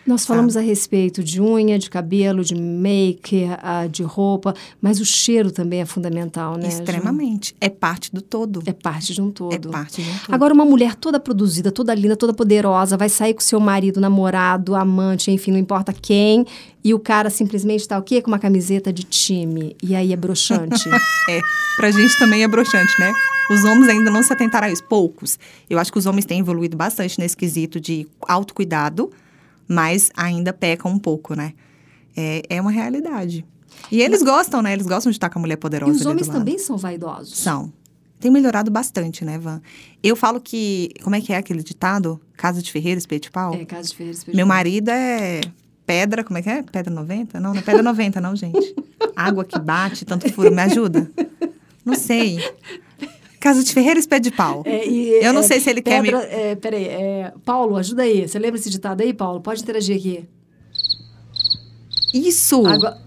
Nós 0.06 0.26
falamos 0.26 0.58
a 0.58 0.62
respeito 0.62 1.24
de 1.24 1.42
unha, 1.42 1.80
de 1.80 1.90
cabelo, 1.90 2.44
de 2.44 2.56
make, 2.56 3.46
de 3.90 4.04
roupa, 4.04 4.54
mas 4.82 5.00
o 5.00 5.06
cheiro 5.06 5.50
também 5.50 5.80
é 5.82 5.86
fundamental, 5.86 6.58
né? 6.58 6.68
Extremamente. 6.68 7.50
Ju? 7.50 7.56
É 7.62 7.70
parte 7.70 8.14
do 8.14 8.22
todo. 8.22 8.62
É 8.66 8.74
parte 8.74 9.14
de 9.14 9.22
um 9.22 9.32
todo. 9.32 9.70
É 9.70 9.72
parte 9.72 10.02
de 10.02 10.10
um 10.10 10.18
todo. 10.18 10.34
Agora, 10.36 10.54
uma 10.54 10.66
mulher 10.66 10.96
toda 10.96 11.20
produzida, 11.20 11.72
toda 11.72 11.96
linda, 11.96 12.18
toda 12.18 12.34
poderosa, 12.34 12.98
vai 12.98 13.08
sair 13.08 13.34
com 13.34 13.40
seu 13.40 13.62
marido, 13.62 14.02
namorado, 14.02 14.76
amante, 14.76 15.32
enfim, 15.32 15.52
não 15.52 15.60
importa 15.60 15.94
quem, 15.94 16.46
e 16.84 16.94
o 16.94 17.00
cara 17.00 17.30
simplesmente 17.30 17.88
tá 17.88 17.98
o 17.98 18.04
quê? 18.04 18.22
Com 18.22 18.30
uma 18.30 18.40
camiseta 18.40 18.92
de 18.92 19.04
time. 19.04 19.76
E 19.82 19.96
aí 19.96 20.12
é 20.12 20.18
broxante. 20.18 20.90
é, 21.30 21.40
pra 21.78 21.90
gente 21.92 22.18
também 22.20 22.44
é 22.44 22.48
broxante, 22.48 22.94
né? 23.00 23.12
Os 23.50 23.64
homens 23.64 23.90
ainda 23.90 24.10
não 24.10 24.24
se 24.24 24.32
atentaram 24.32 24.68
a 24.68 24.72
isso. 24.72 24.84
Poucos. 24.84 25.38
Eu 25.70 25.80
acho 25.80 25.92
que 25.92 25.98
os 25.98 26.06
homens 26.06 26.26
têm 26.26 26.40
evoluído 26.40 26.78
bastante 26.78 27.20
nesse 27.20 27.36
quesito 27.36 27.80
de 27.80 28.08
autocuidado 28.22 29.12
mas 29.68 30.12
ainda 30.16 30.54
pecam 30.54 30.92
um 30.92 31.00
pouco, 31.00 31.36
né? 31.36 31.54
É, 32.16 32.44
é 32.50 32.62
uma 32.62 32.72
realidade. 32.72 33.46
E 33.92 34.02
eles 34.02 34.22
mas... 34.22 34.30
gostam, 34.30 34.62
né? 34.62 34.74
Eles 34.74 34.86
gostam 34.86 35.12
de 35.12 35.16
estar 35.16 35.30
com 35.30 35.40
a 35.40 35.42
mulher 35.42 35.58
poderosa. 35.58 35.94
E 35.94 35.96
os 35.96 36.06
homens 36.06 36.28
também 36.28 36.58
são 36.58 36.78
vaidosos. 36.78 37.38
São. 37.38 37.72
Tem 38.20 38.32
melhorado 38.32 38.72
bastante, 38.72 39.26
né, 39.26 39.38
Van? 39.38 39.62
Eu 40.02 40.16
falo 40.16 40.40
que. 40.40 40.92
Como 41.04 41.16
é 41.16 41.22
que 41.22 41.34
é 41.34 41.38
aquele 41.38 41.64
ditado? 41.64 42.22
Casa 42.38 42.62
de 42.62 42.72
Ferreira, 42.72 42.98
espeto 42.98 43.24
de 43.24 43.32
pau? 43.32 43.54
É, 43.54 43.66
casa 43.66 43.90
de 43.90 43.96
Ferreira, 43.96 44.18
espeto 44.18 44.32
de 44.32 44.38
Meu 44.38 44.46
marido 44.46 44.90
é 44.90 45.42
pedra, 45.86 46.24
como 46.24 46.38
é 46.38 46.42
que 46.42 46.50
é? 46.50 46.64
Pedra 46.64 46.94
90? 46.94 47.40
Não, 47.40 47.54
não 47.54 47.60
é 47.60 47.64
pedra 47.64 47.82
90, 47.82 48.22
não, 48.22 48.36
gente. 48.36 48.76
Água 49.16 49.44
que 49.44 49.60
bate, 49.60 50.06
tanto 50.06 50.32
furo. 50.32 50.52
Me 50.52 50.62
ajuda? 50.62 51.12
Não 51.84 51.96
sei. 51.96 52.38
Casa 53.44 53.62
de 53.62 53.74
Ferreira, 53.74 54.00
espeto 54.00 54.24
de 54.24 54.32
pau. 54.32 54.64
É, 54.66 54.88
e, 54.88 55.22
eu 55.22 55.34
não 55.34 55.42
é, 55.42 55.44
sei 55.44 55.60
se 55.60 55.70
ele 55.70 55.82
pedra, 55.82 56.22
quer 56.22 56.30
me... 56.30 56.34
É, 56.34 56.56
peraí, 56.56 56.86
é, 56.86 57.34
Paulo, 57.44 57.76
ajuda 57.76 58.04
aí. 58.04 58.26
Você 58.26 58.40
lembra 58.40 58.58
esse 58.58 58.70
ditado 58.70 59.02
aí, 59.02 59.14
Paulo? 59.14 59.42
Pode 59.42 59.62
interagir 59.62 59.98
aqui. 59.98 60.26
Isso! 62.14 62.66
Água, 62.66 62.98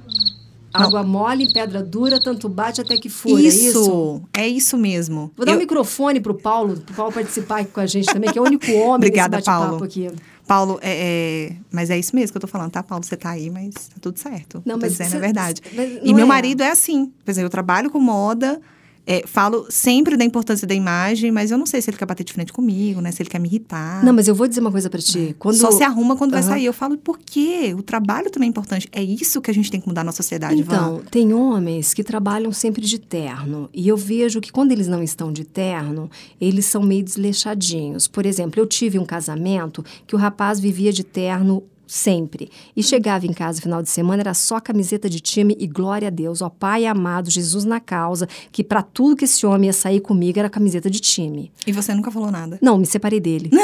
água 0.75 1.03
mole 1.03 1.51
pedra 1.51 1.83
dura, 1.83 2.20
tanto 2.20 2.51
bate 2.51 2.83
até 2.83 2.99
que 2.99 3.09
fura. 3.09 3.40
Isso, 3.40 3.64
é 3.64 3.70
isso, 3.70 4.22
é 4.35 4.49
isso 4.49 4.77
mesmo. 4.77 5.33
Vou 5.35 5.46
dar 5.46 5.53
eu... 5.53 5.57
um 5.57 5.61
microfone 5.61 6.20
pro 6.20 6.35
Paulo, 6.35 6.77
pro 6.83 6.94
Paulo 6.94 7.12
participar 7.14 7.61
aqui 7.61 7.70
com 7.72 7.81
a 7.81 7.87
gente 7.87 8.12
também, 8.12 8.31
que 8.31 8.38
é 8.38 8.42
o 8.42 8.44
único 8.44 8.70
homem 8.72 8.96
Obrigada, 8.96 9.38
nesse 9.38 9.46
Paulo. 9.46 9.83
aqui. 9.83 10.11
Paulo, 10.46 10.79
é, 10.83 11.49
é, 11.49 11.57
mas 11.72 11.88
é 11.88 11.99
isso 11.99 12.14
mesmo 12.14 12.33
que 12.33 12.37
eu 12.37 12.42
tô 12.42 12.46
falando, 12.46 12.72
tá, 12.72 12.83
Paulo? 12.83 13.03
Você 13.03 13.16
tá 13.16 13.31
aí, 13.31 13.49
mas 13.49 13.72
tá 13.72 13.96
tudo 14.03 14.18
certo. 14.18 14.62
Não, 14.66 14.77
mas 14.77 14.92
dizendo 14.92 15.12
cê, 15.12 15.16
é 15.16 15.20
verdade. 15.20 15.62
e 16.03 16.12
meu 16.12 16.27
é. 16.27 16.29
marido 16.29 16.62
é 16.62 16.70
assim. 16.70 17.11
Por 17.25 17.31
exemplo, 17.31 17.46
eu 17.46 17.51
trabalho 17.51 17.88
com 17.88 17.99
moda, 17.99 18.61
é, 19.06 19.22
falo 19.24 19.66
sempre 19.70 20.16
da 20.16 20.24
importância 20.24 20.66
da 20.66 20.74
imagem, 20.74 21.30
mas 21.30 21.50
eu 21.52 21.58
não 21.58 21.64
sei 21.64 21.80
se 21.80 21.88
ele 21.88 21.96
quer 21.96 22.06
bater 22.06 22.24
de 22.24 22.32
frente 22.32 22.52
comigo, 22.52 23.00
né? 23.00 23.12
Se 23.12 23.22
ele 23.22 23.30
quer 23.30 23.38
me 23.38 23.48
irritar. 23.48 24.04
Não, 24.04 24.12
mas 24.12 24.26
eu 24.26 24.34
vou 24.34 24.48
dizer 24.48 24.60
uma 24.60 24.72
coisa 24.72 24.90
para 24.90 25.00
ti. 25.00 25.28
É. 25.30 25.34
Quando... 25.38 25.56
Só 25.56 25.70
se 25.70 25.84
arruma 25.84 26.16
quando 26.16 26.32
uhum. 26.32 26.40
vai 26.40 26.42
sair. 26.42 26.64
Eu 26.64 26.72
falo, 26.72 26.98
por 26.98 27.18
quê? 27.18 27.74
O 27.78 27.82
trabalho 27.82 28.30
também 28.30 28.48
é 28.48 28.50
importante. 28.50 28.88
É 28.90 29.02
isso 29.02 29.40
que 29.40 29.50
a 29.50 29.54
gente 29.54 29.70
tem 29.70 29.80
que 29.80 29.86
mudar 29.86 30.02
na 30.02 30.12
sociedade, 30.12 30.60
Então, 30.60 31.02
tem 31.10 31.32
homens 31.32 31.94
que 31.94 32.02
trabalham 32.02 32.52
sempre 32.52 32.82
de 32.82 32.98
terno. 32.98 33.70
E 33.72 33.86
eu 33.86 33.96
vejo 33.96 34.40
que 34.40 34.50
quando 34.50 34.72
eles 34.72 34.88
não 34.88 35.02
estão 35.02 35.32
de 35.32 35.44
terno, 35.44 36.10
eles 36.40 36.66
são 36.66 36.82
meio 36.82 37.04
desleixadinhos. 37.04 38.08
Por 38.08 38.26
exemplo, 38.26 38.60
eu 38.60 38.66
tive 38.66 38.98
um 38.98 39.04
casamento 39.04 39.84
que 40.06 40.16
o 40.16 40.18
rapaz 40.18 40.58
vivia 40.58 40.92
de 40.92 41.04
terno 41.04 41.62
sempre. 41.87 42.51
E 42.77 42.83
chegava 42.83 43.27
em 43.27 43.33
casa 43.33 43.59
no 43.59 43.62
final 43.62 43.83
de 43.83 43.90
semana, 43.90 44.22
era 44.22 44.35
só 44.35 44.61
camiseta 44.61 45.09
de 45.09 45.20
time 45.20 45.57
e 45.59 45.66
glória 45.66 46.09
a 46.09 46.11
Deus, 46.11 46.42
ó 46.42 46.49
Pai 46.49 46.87
amado, 46.87 47.31
Jesus 47.31 47.64
na 47.64 47.81
causa, 47.81 48.29
que 48.51 48.64
para 48.64 48.83
tudo 48.83 49.16
que 49.16 49.25
esse 49.25 49.46
homem 49.46 49.66
ia 49.68 49.72
sair 49.72 50.01
comigo 50.01 50.38
era 50.38 50.49
camiseta 50.51 50.90
de 50.90 51.01
time. 51.01 51.53
E 51.66 51.72
você 51.72 51.94
nunca 51.94 52.11
falou 52.11 52.31
nada? 52.31 52.59
Não, 52.62 52.79
me 52.79 52.87
separei 52.87 53.20
dele. 53.20 53.51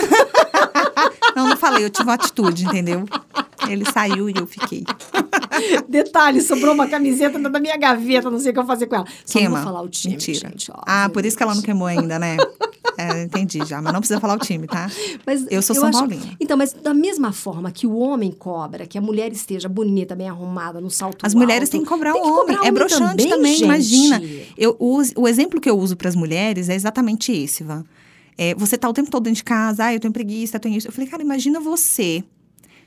Não, 1.34 1.48
não 1.48 1.56
falei, 1.56 1.82
eu 1.82 1.88
tive 1.88 2.08
uma 2.08 2.14
atitude, 2.14 2.66
entendeu? 2.66 3.06
Ele 3.66 3.84
saiu 3.90 4.28
e 4.28 4.34
eu 4.36 4.46
fiquei. 4.46 4.84
Detalhe, 5.88 6.40
sobrou 6.42 6.74
uma 6.74 6.86
camiseta 6.86 7.38
da 7.38 7.58
minha 7.58 7.76
gaveta, 7.76 8.30
não 8.30 8.38
sei 8.38 8.50
o 8.50 8.54
que 8.54 8.60
eu 8.60 8.66
fazer 8.66 8.86
com 8.86 8.96
ela. 8.96 9.06
Só 9.24 9.38
Queima. 9.38 9.56
não 9.56 9.64
vou 9.64 9.72
falar 9.72 9.82
o 9.82 9.88
time, 9.88 10.14
Mentira. 10.14 10.50
gente. 10.50 10.70
ó. 10.70 10.82
ah, 10.86 11.08
por 11.08 11.24
isso 11.24 11.36
que 11.36 11.42
ela 11.42 11.54
não 11.54 11.62
queimou 11.62 11.86
ainda, 11.86 12.18
né? 12.18 12.36
É, 12.98 13.22
entendi 13.24 13.64
já, 13.64 13.80
mas 13.80 13.92
não 13.92 14.00
precisa 14.00 14.20
falar 14.20 14.34
o 14.34 14.38
time, 14.38 14.66
tá? 14.66 14.90
Mas 15.26 15.46
Eu 15.50 15.62
sou 15.62 15.74
São 15.74 15.88
acho- 15.88 15.98
Paulina. 15.98 16.36
Então, 16.40 16.56
mas 16.56 16.72
da 16.72 16.92
mesma 16.92 17.32
forma 17.32 17.70
que 17.70 17.86
o 17.86 17.96
homem 17.96 18.30
cobra, 18.32 18.86
que 18.86 18.98
a 18.98 19.00
mulher 19.00 19.32
esteja 19.32 19.68
bonita, 19.68 20.14
bem 20.14 20.28
arrumada, 20.28 20.80
no 20.80 20.90
salto 20.90 21.24
As 21.24 21.34
mulheres 21.34 21.68
alto, 21.68 21.72
têm 21.72 21.82
que 21.82 21.88
cobrar 21.88 22.14
o 22.14 22.18
homem. 22.18 22.32
cobrar 22.34 22.54
é 22.54 22.58
homem 22.60 22.72
broxante 22.72 23.28
também, 23.28 23.52
gente. 23.54 23.64
imagina. 23.64 24.20
Eu, 24.58 24.76
o, 24.78 25.00
o 25.16 25.28
exemplo 25.28 25.60
que 25.60 25.70
eu 25.70 25.78
uso 25.78 25.96
para 25.96 26.08
as 26.08 26.16
mulheres 26.16 26.68
é 26.68 26.74
exatamente 26.74 27.32
esse, 27.32 27.62
Van. 27.62 27.84
É, 28.36 28.54
você 28.54 28.76
tá 28.78 28.88
o 28.88 28.92
tempo 28.92 29.10
todo 29.10 29.24
dentro 29.24 29.36
de 29.38 29.44
casa, 29.44 29.84
ah, 29.86 29.94
eu 29.94 30.00
tenho 30.00 30.12
preguiça, 30.12 30.56
eu 30.56 30.60
tenho 30.60 30.76
isso. 30.76 30.88
Eu 30.88 30.92
falei, 30.92 31.08
cara, 31.08 31.22
imagina 31.22 31.60
você 31.60 32.24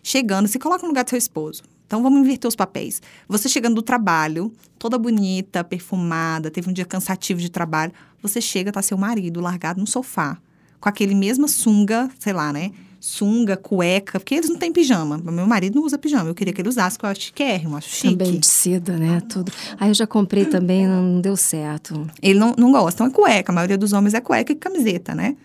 chegando, 0.03 0.47
se 0.47 0.59
coloca 0.59 0.81
no 0.83 0.89
lugar 0.89 1.03
do 1.03 1.09
seu 1.09 1.17
esposo. 1.17 1.63
Então 1.85 2.01
vamos 2.01 2.19
inverter 2.19 2.47
os 2.47 2.55
papéis. 2.55 3.01
Você 3.27 3.47
chegando 3.47 3.75
do 3.75 3.81
trabalho, 3.81 4.51
toda 4.77 4.97
bonita, 4.97 5.63
perfumada, 5.63 6.49
teve 6.49 6.69
um 6.69 6.73
dia 6.73 6.85
cansativo 6.85 7.39
de 7.39 7.49
trabalho, 7.49 7.91
você 8.21 8.41
chega, 8.41 8.71
tá 8.71 8.81
seu 8.81 8.97
marido 8.97 9.39
largado 9.39 9.79
no 9.79 9.87
sofá, 9.87 10.37
com 10.79 10.89
aquele 10.89 11.13
mesma 11.13 11.47
sunga, 11.47 12.09
sei 12.19 12.33
lá, 12.33 12.51
né? 12.51 12.71
Sunga, 12.99 13.55
cueca, 13.55 14.19
porque 14.19 14.33
eles 14.33 14.49
não 14.49 14.57
têm 14.57 14.71
pijama. 14.71 15.19
Meu 15.19 15.45
marido 15.45 15.75
não 15.75 15.85
usa 15.85 15.95
pijama. 15.95 16.27
Eu 16.27 16.33
queria 16.33 16.51
que 16.51 16.59
ele 16.59 16.69
usasse, 16.69 16.97
porque 16.97 17.05
eu 17.05 17.09
acho 17.11 17.21
chiquérrimo, 17.21 17.77
acho 17.77 17.89
chique. 17.89 18.15
Também 18.15 18.39
de 18.39 18.47
seda, 18.47 18.97
né? 18.97 19.21
Tudo. 19.29 19.51
Aí 19.79 19.89
eu 19.89 19.93
já 19.93 20.07
comprei 20.07 20.45
também, 20.45 20.87
não, 20.87 21.21
deu 21.21 21.37
certo. 21.37 22.07
Ele 22.19 22.39
não, 22.39 22.55
não 22.57 22.71
gosta. 22.71 23.03
Então 23.03 23.07
é 23.07 23.09
cueca. 23.11 23.51
A 23.51 23.55
maioria 23.55 23.77
dos 23.77 23.93
homens 23.93 24.15
é 24.15 24.21
cueca 24.21 24.51
e 24.51 24.55
camiseta, 24.55 25.13
né? 25.13 25.37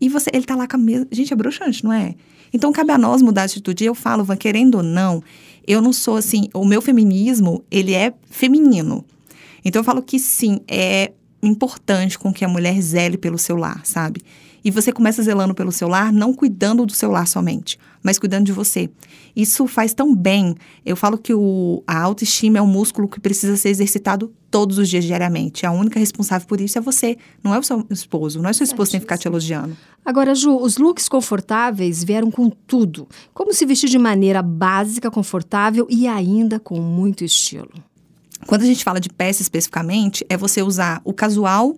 E 0.00 0.08
você, 0.08 0.30
ele 0.32 0.46
tá 0.46 0.56
lá 0.56 0.66
com 0.66 0.76
a 0.76 0.78
mesma. 0.78 1.06
Gente, 1.12 1.30
é 1.30 1.36
broxante, 1.36 1.84
não 1.84 1.92
é? 1.92 2.14
Então 2.52 2.72
cabe 2.72 2.92
a 2.92 2.96
nós 2.96 3.20
mudar 3.20 3.42
a 3.42 3.44
atitude. 3.44 3.84
Eu 3.84 3.94
falo, 3.94 4.24
Van, 4.24 4.36
querendo 4.36 4.76
ou 4.76 4.82
não, 4.82 5.22
eu 5.68 5.82
não 5.82 5.92
sou 5.92 6.16
assim. 6.16 6.48
O 6.54 6.64
meu 6.64 6.80
feminismo, 6.80 7.62
ele 7.70 7.92
é 7.92 8.14
feminino. 8.30 9.04
Então 9.62 9.80
eu 9.80 9.84
falo 9.84 10.02
que 10.02 10.18
sim, 10.18 10.60
é 10.66 11.12
importante 11.42 12.18
com 12.18 12.32
que 12.32 12.42
a 12.42 12.48
mulher 12.48 12.80
zele 12.80 13.18
pelo 13.18 13.36
seu 13.36 13.54
lar, 13.54 13.84
sabe? 13.84 14.22
E 14.64 14.70
você 14.70 14.90
começa 14.90 15.22
zelando 15.22 15.54
pelo 15.54 15.70
seu 15.70 15.86
lar, 15.86 16.10
não 16.10 16.32
cuidando 16.32 16.86
do 16.86 16.92
seu 16.92 17.10
lar 17.10 17.28
somente, 17.28 17.78
mas 18.02 18.18
cuidando 18.18 18.46
de 18.46 18.52
você. 18.52 18.90
Isso 19.36 19.66
faz 19.66 19.92
tão 19.92 20.16
bem. 20.16 20.56
Eu 20.84 20.96
falo 20.96 21.18
que 21.18 21.34
o, 21.34 21.82
a 21.86 22.00
autoestima 22.00 22.58
é 22.58 22.62
um 22.62 22.66
músculo 22.66 23.06
que 23.06 23.20
precisa 23.20 23.56
ser 23.56 23.68
exercitado 23.68 24.32
todos 24.50 24.78
os 24.78 24.88
dias, 24.88 25.04
diariamente. 25.04 25.66
A 25.66 25.72
única 25.72 25.98
responsável 25.98 26.46
por 26.46 26.60
isso 26.60 26.78
é 26.78 26.80
você, 26.80 27.16
não 27.42 27.54
é 27.54 27.58
o 27.58 27.62
seu 27.62 27.84
esposo. 27.90 28.40
Não 28.40 28.48
é 28.48 28.52
o 28.52 28.54
seu 28.54 28.64
esposo 28.64 28.88
que 28.88 28.92
tem 28.92 29.00
que 29.00 29.04
ficar 29.04 29.18
te 29.18 29.28
elogiando. 29.28 29.76
Agora, 30.04 30.34
Ju, 30.34 30.56
os 30.56 30.78
looks 30.78 31.08
confortáveis 31.08 32.02
vieram 32.02 32.30
com 32.30 32.48
tudo. 32.48 33.06
Como 33.34 33.52
se 33.52 33.66
vestir 33.66 33.88
de 33.88 33.98
maneira 33.98 34.42
básica, 34.42 35.10
confortável 35.10 35.86
e 35.90 36.06
ainda 36.06 36.58
com 36.58 36.80
muito 36.80 37.24
estilo. 37.24 37.70
Quando 38.46 38.62
a 38.62 38.66
gente 38.66 38.84
fala 38.84 39.00
de 39.00 39.08
peça 39.08 39.42
especificamente, 39.42 40.24
é 40.28 40.36
você 40.36 40.62
usar 40.62 41.00
o 41.04 41.12
casual 41.12 41.76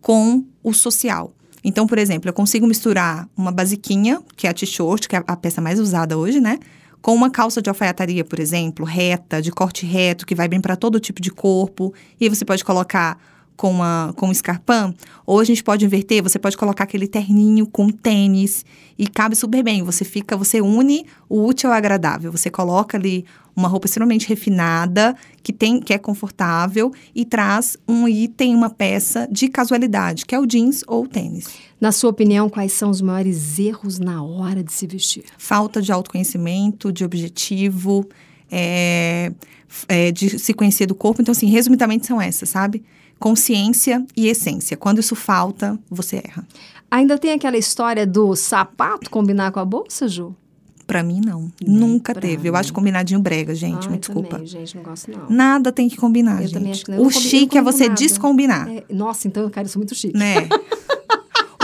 com 0.00 0.44
o 0.62 0.72
social. 0.72 1.34
Então, 1.62 1.86
por 1.86 1.98
exemplo, 1.98 2.30
eu 2.30 2.32
consigo 2.32 2.66
misturar 2.66 3.28
uma 3.36 3.50
basiquinha, 3.50 4.22
que 4.36 4.46
é 4.46 4.50
a 4.50 4.54
t-shirt, 4.54 5.08
que 5.08 5.16
é 5.16 5.24
a 5.26 5.36
peça 5.36 5.60
mais 5.60 5.80
usada 5.80 6.16
hoje, 6.16 6.40
né? 6.40 6.60
Com 7.06 7.14
uma 7.14 7.30
calça 7.30 7.62
de 7.62 7.70
alfaiataria, 7.70 8.24
por 8.24 8.40
exemplo, 8.40 8.84
reta, 8.84 9.40
de 9.40 9.52
corte 9.52 9.86
reto, 9.86 10.26
que 10.26 10.34
vai 10.34 10.48
bem 10.48 10.60
para 10.60 10.74
todo 10.74 10.98
tipo 10.98 11.22
de 11.22 11.30
corpo. 11.30 11.94
E 12.20 12.24
aí 12.24 12.28
você 12.28 12.44
pode 12.44 12.64
colocar 12.64 13.16
com, 13.56 13.70
uma, 13.70 14.12
com 14.16 14.28
um 14.28 14.32
escarpão. 14.32 14.94
Ou 15.24 15.40
a 15.40 15.44
gente 15.44 15.62
pode 15.64 15.84
inverter, 15.84 16.22
você 16.22 16.38
pode 16.38 16.56
colocar 16.56 16.84
aquele 16.84 17.08
terninho 17.08 17.66
com 17.66 17.88
tênis. 17.88 18.64
E 18.98 19.06
cabe 19.06 19.34
super 19.36 19.62
bem. 19.62 19.82
Você 19.82 20.04
fica, 20.04 20.36
você 20.36 20.60
une 20.60 21.06
o 21.28 21.44
útil 21.44 21.70
ao 21.70 21.76
agradável. 21.76 22.30
Você 22.32 22.50
coloca 22.50 22.96
ali 22.96 23.24
uma 23.56 23.68
roupa 23.68 23.86
extremamente 23.86 24.28
refinada, 24.28 25.16
que 25.42 25.52
tem 25.52 25.80
que 25.80 25.94
é 25.94 25.98
confortável 25.98 26.92
e 27.14 27.24
traz 27.24 27.78
um 27.88 28.06
item, 28.06 28.54
uma 28.54 28.68
peça 28.68 29.26
de 29.32 29.48
casualidade, 29.48 30.26
que 30.26 30.34
é 30.34 30.38
o 30.38 30.46
jeans 30.46 30.84
ou 30.86 31.04
o 31.04 31.08
tênis. 31.08 31.48
Na 31.80 31.90
sua 31.90 32.10
opinião, 32.10 32.50
quais 32.50 32.72
são 32.72 32.90
os 32.90 33.00
maiores 33.00 33.58
erros 33.58 33.98
na 33.98 34.22
hora 34.22 34.62
de 34.62 34.72
se 34.72 34.86
vestir? 34.86 35.24
Falta 35.38 35.80
de 35.80 35.90
autoconhecimento, 35.90 36.92
de 36.92 37.02
objetivo, 37.02 38.06
é, 38.50 39.32
é, 39.88 40.12
de 40.12 40.38
se 40.38 40.52
conhecer 40.52 40.86
do 40.86 40.94
corpo. 40.94 41.22
Então, 41.22 41.32
assim, 41.32 41.46
resumidamente 41.46 42.06
são 42.06 42.20
essas, 42.20 42.50
sabe? 42.50 42.84
Consciência 43.18 44.04
e 44.16 44.28
essência. 44.28 44.76
Quando 44.76 44.98
isso 45.00 45.14
falta, 45.14 45.78
você 45.90 46.16
erra. 46.24 46.46
Ainda 46.90 47.18
tem 47.18 47.32
aquela 47.32 47.56
história 47.56 48.06
do 48.06 48.36
sapato 48.36 49.10
combinar 49.10 49.50
com 49.52 49.58
a 49.60 49.64
bolsa, 49.64 50.06
Ju? 50.06 50.34
Pra 50.86 51.02
mim, 51.02 51.20
não. 51.24 51.50
Nunca 51.66 52.12
pra 52.12 52.22
teve. 52.22 52.48
Eu 52.48 52.52
mim. 52.52 52.58
acho 52.60 52.72
combinadinho 52.72 53.18
brega, 53.18 53.52
gente. 53.56 53.90
Me 53.90 53.98
desculpa. 53.98 54.30
Também, 54.36 54.46
gente, 54.46 54.76
não 54.76 54.84
gosto 54.84 55.10
não. 55.10 55.28
Nada 55.28 55.72
tem 55.72 55.88
que 55.88 55.96
combinar, 55.96 56.36
Eu 56.36 56.42
gente. 56.42 56.52
também 56.54 56.70
acho 56.70 56.84
que 56.84 56.90
não. 56.92 56.98
Eu 56.98 57.04
O 57.04 57.06
eu 57.06 57.10
chique 57.10 57.58
é 57.58 57.62
você 57.62 57.88
nada. 57.88 57.94
descombinar. 58.00 58.68
É, 58.68 58.84
nossa, 58.88 59.26
então, 59.26 59.50
cara, 59.50 59.66
eu 59.66 59.70
sou 59.70 59.80
muito 59.80 59.94
chique. 59.96 60.16
né? 60.16 60.48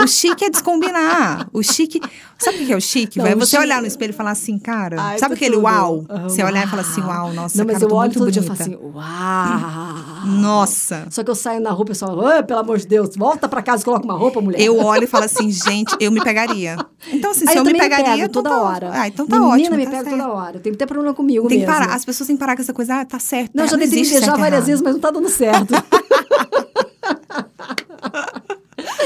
O 0.03 0.07
chique 0.07 0.45
é 0.45 0.49
descombinar. 0.49 1.47
O 1.53 1.63
chique. 1.63 2.01
Sabe 2.37 2.57
o 2.63 2.65
que 2.65 2.73
é 2.73 2.75
o 2.75 2.81
chique? 2.81 3.17
Não, 3.17 3.25
Vai 3.25 3.33
o 3.35 3.39
você 3.39 3.51
chique- 3.51 3.63
olhar 3.63 3.79
no 3.81 3.87
espelho 3.87 4.09
e 4.09 4.13
falar 4.13 4.31
assim, 4.31 4.59
cara. 4.59 4.97
Ai, 4.99 5.17
sabe 5.17 5.29
tô 5.31 5.35
aquele 5.35 5.55
tudo. 5.55 5.63
uau? 5.63 6.05
Aham, 6.09 6.23
Você 6.29 6.43
olhar 6.43 6.67
e 6.67 6.69
falar 6.69 6.81
assim, 6.81 7.01
uau, 7.01 7.31
nossa, 7.33 7.57
Não, 7.57 7.65
mas 7.65 7.73
cara, 7.75 7.85
eu 7.85 7.89
tô 7.89 7.95
olho 7.95 8.11
todo 8.13 8.31
dia 8.31 8.41
e 8.41 8.45
bonita. 8.45 8.63
falo 8.65 8.75
assim, 8.75 8.85
uau. 8.85 10.25
Nossa. 10.41 11.07
Só 11.09 11.23
que 11.23 11.29
eu 11.31 11.35
saio 11.35 11.61
na 11.61 11.69
rua 11.71 11.81
e 11.81 11.83
o 11.83 11.85
pessoal, 11.87 12.25
"Ai, 12.27 12.43
pelo 12.43 12.59
amor 12.59 12.77
de 12.77 12.87
Deus, 12.87 13.15
volta 13.15 13.47
pra 13.47 13.61
casa 13.61 13.81
e 13.81 13.85
coloca 13.85 14.03
uma 14.03 14.13
roupa, 14.15 14.41
mulher. 14.41 14.59
Eu 14.61 14.77
olho 14.83 15.03
e 15.05 15.07
falo 15.07 15.25
assim, 15.25 15.49
gente, 15.51 15.95
eu 15.99 16.11
me 16.11 16.21
pegaria. 16.21 16.75
Então, 17.11 17.31
assim, 17.31 17.45
se 17.45 17.57
eu, 17.57 17.63
me 17.63 17.71
também 17.71 17.81
pegaria, 17.81 18.15
pego 18.23 18.29
toda 18.33 18.49
tá 18.49 18.61
hora. 18.61 18.89
Ah, 18.93 19.07
então 19.07 19.25
tá 19.27 19.37
Menina, 19.39 19.55
ótimo. 19.55 19.75
me 19.77 19.85
tá 19.85 19.91
pego 19.91 20.03
certo. 20.09 20.17
toda 20.17 20.33
hora. 20.33 20.59
Tem 20.59 20.73
até 20.73 20.85
problema 20.85 21.13
comigo 21.13 21.47
Tem 21.47 21.59
que 21.61 21.65
mesmo. 21.65 21.79
parar. 21.79 21.93
As 21.95 22.03
pessoas 22.05 22.27
têm 22.27 22.35
que 22.35 22.39
parar 22.39 22.55
com 22.55 22.61
essa 22.61 22.73
coisa, 22.73 22.95
ah, 23.01 23.05
tá 23.05 23.19
certo. 23.19 23.51
Não, 23.53 23.63
tá, 23.65 23.71
já 23.71 23.77
tentei 23.77 23.99
existe 23.99 24.13
beijar 24.19 24.37
várias 24.37 24.65
vezes, 24.67 24.81
mas 24.81 24.93
não 24.93 24.99
tá 25.01 25.11
dando 25.11 25.29
certo. 25.29 25.73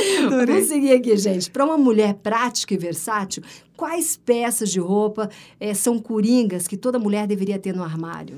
Vamos 0.29 0.67
seguir 0.67 0.91
aqui, 0.93 1.15
gente. 1.17 1.49
Para 1.49 1.65
uma 1.65 1.77
mulher 1.77 2.15
prática 2.15 2.73
e 2.73 2.77
versátil, 2.77 3.43
quais 3.75 4.17
peças 4.17 4.71
de 4.71 4.79
roupa 4.79 5.29
eh, 5.59 5.73
são 5.73 5.99
coringas 5.99 6.67
que 6.67 6.77
toda 6.77 6.99
mulher 6.99 7.27
deveria 7.27 7.59
ter 7.59 7.75
no 7.75 7.83
armário? 7.83 8.37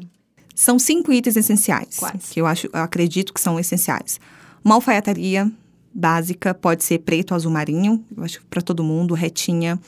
São 0.56 0.78
cinco 0.78 1.14
itens 1.14 1.38
essenciais. 1.38 1.98
Quais? 1.98 2.30
Que 2.30 2.42
eu 2.42 2.46
acho, 2.46 2.68
eu 2.68 2.80
acredito 2.82 3.34
que 3.34 3.40
são 3.40 3.60
essenciais. 3.60 4.20
Uma 4.64 4.76
alfaiataria 4.76 5.50
básica, 5.94 6.54
pode 6.54 6.84
ser 6.84 7.00
preto 7.00 7.34
azul 7.34 7.52
marinho, 7.52 8.04
eu 8.16 8.24
acho 8.24 8.40
que 8.40 8.46
pra 8.46 8.62
todo 8.62 8.84
mundo, 8.84 9.14
retinha. 9.14 9.80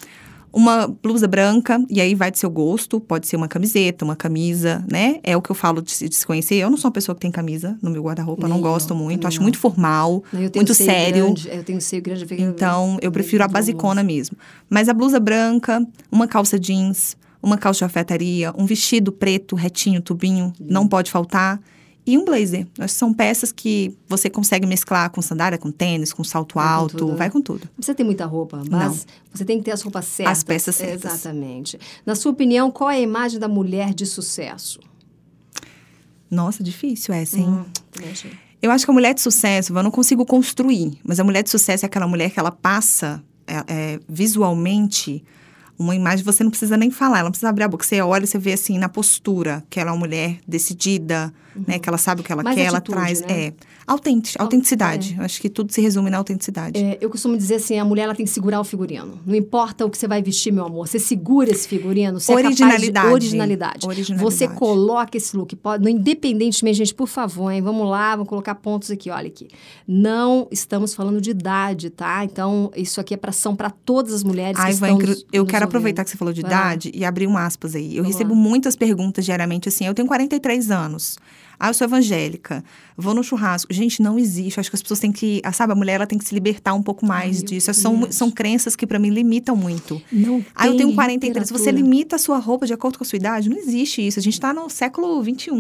Uma 0.53 0.85
blusa 0.87 1.27
branca, 1.27 1.81
e 1.89 2.01
aí 2.01 2.13
vai 2.13 2.29
do 2.29 2.37
seu 2.37 2.49
gosto, 2.49 2.99
pode 2.99 3.25
ser 3.25 3.37
uma 3.37 3.47
camiseta, 3.47 4.03
uma 4.03 4.15
camisa, 4.17 4.83
né? 4.91 5.19
É 5.23 5.35
o 5.37 5.41
que 5.41 5.49
eu 5.49 5.55
falo 5.55 5.81
de 5.81 5.91
se 5.91 6.25
conhecer. 6.27 6.55
Eu 6.55 6.69
não 6.69 6.75
sou 6.77 6.89
uma 6.89 6.93
pessoa 6.93 7.15
que 7.15 7.21
tem 7.21 7.31
camisa 7.31 7.77
no 7.81 7.89
meu 7.89 8.03
guarda-roupa, 8.03 8.47
não 8.49 8.57
eu, 8.57 8.61
gosto 8.61 8.93
muito, 8.93 9.21
também 9.21 9.27
acho 9.29 9.37
não. 9.37 9.43
muito 9.43 9.57
formal, 9.57 10.23
Não, 10.33 10.41
eu 10.41 10.51
muito 10.53 10.73
sério. 10.73 11.25
grande, 11.25 11.49
eu 11.49 11.63
tenho 11.63 11.79
seio 11.81 12.01
grande. 12.01 12.25
fica- 12.25 12.41
Então, 12.41 12.97
eu 13.01 13.11
prefiro 13.11 13.43
a 13.43 13.47
basicona 13.47 14.03
mesmo. 14.03 14.35
Mas 14.69 14.89
a 14.89 14.93
blusa 14.93 15.19
branca, 15.21 15.85
uma 16.11 16.27
calça 16.27 16.59
jeans, 16.59 17.15
uma 17.41 17.57
calça 17.57 17.79
de 17.79 17.83
alfaiataria, 17.85 18.53
um 18.57 18.65
vestido 18.65 19.11
preto, 19.11 19.55
retinho, 19.55 20.01
tubinho, 20.01 20.51
não 20.59 20.85
pode 20.87 21.09
faltar. 21.09 21.61
E 22.05 22.17
um 22.17 22.25
blazer. 22.25 22.67
São 22.87 23.13
peças 23.13 23.51
que 23.51 23.95
você 24.07 24.29
consegue 24.29 24.65
mesclar 24.65 25.09
com 25.11 25.21
sandália, 25.21 25.57
com 25.57 25.71
tênis, 25.71 26.11
com 26.11 26.23
salto 26.23 26.55
Vai 26.55 26.65
com 26.65 26.69
alto, 26.69 26.97
tudo, 26.97 27.11
né? 27.11 27.17
vai 27.17 27.29
com 27.29 27.41
tudo. 27.41 27.61
Não 27.65 27.75
precisa 27.75 27.95
ter 27.95 28.03
muita 28.03 28.25
roupa, 28.25 28.63
mas 28.69 29.05
você 29.31 29.45
tem 29.45 29.59
que 29.59 29.65
ter 29.65 29.71
as 29.71 29.81
roupas 29.81 30.05
certas. 30.05 30.39
As 30.39 30.43
peças 30.43 30.75
certas. 30.75 31.13
Exatamente. 31.13 31.79
Na 32.05 32.15
sua 32.15 32.31
opinião, 32.31 32.71
qual 32.71 32.89
é 32.89 32.95
a 32.95 32.99
imagem 32.99 33.39
da 33.39 33.47
mulher 33.47 33.93
de 33.93 34.05
sucesso? 34.05 34.79
Nossa, 36.29 36.63
difícil 36.63 37.13
essa, 37.13 37.37
hein? 37.37 37.47
Hum. 37.47 37.65
Eu 38.61 38.71
acho 38.71 38.85
que 38.85 38.91
a 38.91 38.93
mulher 38.93 39.13
de 39.13 39.21
sucesso, 39.21 39.77
eu 39.77 39.83
não 39.83 39.91
consigo 39.91 40.25
construir, 40.25 40.97
mas 41.03 41.19
a 41.19 41.23
mulher 41.23 41.43
de 41.43 41.49
sucesso 41.49 41.85
é 41.85 41.87
aquela 41.87 42.07
mulher 42.07 42.31
que 42.31 42.39
ela 42.39 42.51
passa 42.51 43.23
é, 43.45 43.63
é, 43.67 43.99
visualmente 44.07 45.23
uma 45.77 45.95
imagem, 45.95 46.23
você 46.23 46.43
não 46.43 46.51
precisa 46.51 46.77
nem 46.77 46.91
falar, 46.91 47.17
ela 47.17 47.23
não 47.23 47.31
precisa 47.31 47.49
abrir 47.49 47.63
a 47.63 47.67
boca. 47.67 47.83
Você 47.83 47.99
olha 48.01 48.23
e 48.23 48.27
você 48.27 48.37
vê 48.37 48.53
assim 48.53 48.77
na 48.77 48.87
postura 48.87 49.63
que 49.69 49.79
ela 49.79 49.89
é 49.89 49.93
uma 49.93 49.99
mulher 49.99 50.39
decidida, 50.47 51.33
né? 51.67 51.79
Que 51.79 51.89
ela 51.89 51.97
sabe 51.97 52.21
o 52.21 52.23
que 52.23 52.31
ela 52.31 52.43
Mais 52.43 52.55
quer, 52.55 52.65
ela 52.65 52.77
atitude, 52.77 52.97
traz. 52.97 53.21
né? 53.21 53.27
É. 53.47 53.53
Autêntic, 53.87 54.39
autenticidade. 54.39 55.15
Eu 55.17 55.25
acho 55.25 55.41
que 55.41 55.49
tudo 55.49 55.71
se 55.73 55.81
resume 55.81 56.09
na 56.09 56.17
autenticidade. 56.17 56.79
É, 56.81 56.97
eu 57.01 57.09
costumo 57.09 57.35
dizer 57.35 57.55
assim, 57.55 57.77
a 57.77 57.83
mulher 57.83 58.03
ela 58.03 58.15
tem 58.15 58.25
que 58.25 58.31
segurar 58.31 58.59
o 58.59 58.63
figurino. 58.63 59.19
Não 59.25 59.35
importa 59.35 59.85
o 59.85 59.89
que 59.89 59.97
você 59.97 60.07
vai 60.07 60.21
vestir, 60.21 60.53
meu 60.53 60.65
amor. 60.65 60.87
Você 60.87 60.99
segura 60.99 61.49
esse 61.51 61.67
figurino, 61.67 62.19
você 62.19 62.31
Originalidade. 62.33 62.85
é 62.85 62.91
capaz 62.93 63.07
de... 63.09 63.13
Originalidade. 63.13 63.85
Originalidade. 63.87 64.23
Você 64.23 64.47
coloca 64.47 65.17
esse 65.17 65.35
look. 65.35 65.55
Pode, 65.55 65.89
independentemente, 65.89 66.77
gente, 66.77 66.93
por 66.93 67.07
favor, 67.07 67.49
hein? 67.51 67.61
Vamos 67.61 67.89
lá, 67.89 68.11
vamos 68.15 68.29
colocar 68.29 68.55
pontos 68.55 68.89
aqui, 68.91 69.09
olha 69.09 69.27
aqui. 69.27 69.47
Não 69.87 70.47
estamos 70.51 70.93
falando 70.93 71.19
de 71.19 71.31
idade, 71.31 71.89
tá? 71.89 72.23
Então, 72.23 72.71
isso 72.75 73.01
aqui 73.01 73.13
é 73.13 73.17
pra, 73.17 73.31
são 73.31 73.55
para 73.55 73.69
todas 73.69 74.13
as 74.13 74.23
mulheres 74.23 74.59
Ai, 74.59 74.67
que 74.67 74.73
estão 74.75 74.97
nos- 74.97 75.01
eu 75.01 75.07
nos 75.09 75.25
quero 75.25 75.41
ouvindo. 75.43 75.63
aproveitar 75.63 76.03
que 76.03 76.09
você 76.11 76.17
falou 76.17 76.33
de 76.33 76.41
Vai 76.41 76.51
lá. 76.51 76.57
idade 76.57 76.91
e 76.93 77.03
abrir 77.03 77.27
um 77.27 77.37
aspas 77.37 77.75
aí. 77.75 77.97
Eu 77.97 78.03
Vamos 78.03 78.15
recebo 78.15 78.33
lá. 78.33 78.39
muitas 78.39 78.75
perguntas 78.75 79.25
diariamente 79.25 79.67
assim. 79.67 79.85
Eu 79.85 79.93
tenho 79.93 80.07
43 80.07 80.71
anos. 80.71 81.17
Ah, 81.63 81.69
eu 81.69 81.73
sou 81.75 81.85
evangélica. 81.85 82.63
Vou 82.97 83.13
no 83.13 83.23
churrasco. 83.23 83.71
Gente, 83.71 84.01
não 84.01 84.17
existe. 84.17 84.59
Acho 84.59 84.69
que 84.69 84.75
as 84.75 84.81
pessoas 84.81 84.99
têm 84.99 85.11
que. 85.11 85.39
ah, 85.43 85.51
Sabe, 85.51 85.73
a 85.73 85.75
mulher 85.75 85.93
ela 85.93 86.07
tem 86.07 86.17
que 86.17 86.25
se 86.25 86.33
libertar 86.33 86.73
um 86.73 86.81
pouco 86.81 87.05
mais 87.05 87.37
Ai, 87.37 87.41
eu 87.43 87.45
disso. 87.45 87.73
São, 87.73 88.11
são 88.11 88.31
crenças 88.31 88.75
que 88.75 88.87
pra 88.87 88.97
mim 88.97 89.09
limitam 89.11 89.55
muito. 89.55 90.01
Não 90.11 90.43
Ah, 90.55 90.67
eu 90.67 90.75
tenho 90.75 90.93
43. 90.95 91.49
Você 91.49 91.57
literatura. 91.71 91.83
limita 91.83 92.15
a 92.15 92.19
sua 92.19 92.39
roupa 92.39 92.65
de 92.65 92.73
acordo 92.73 92.97
com 92.97 93.03
a 93.03 93.07
sua 93.07 93.17
idade? 93.17 93.47
Não 93.49 93.57
existe 93.57 94.05
isso. 94.05 94.17
A 94.19 94.21
gente 94.21 94.39
tá 94.39 94.53
no 94.53 94.69
século 94.69 95.23
XXI. 95.23 95.51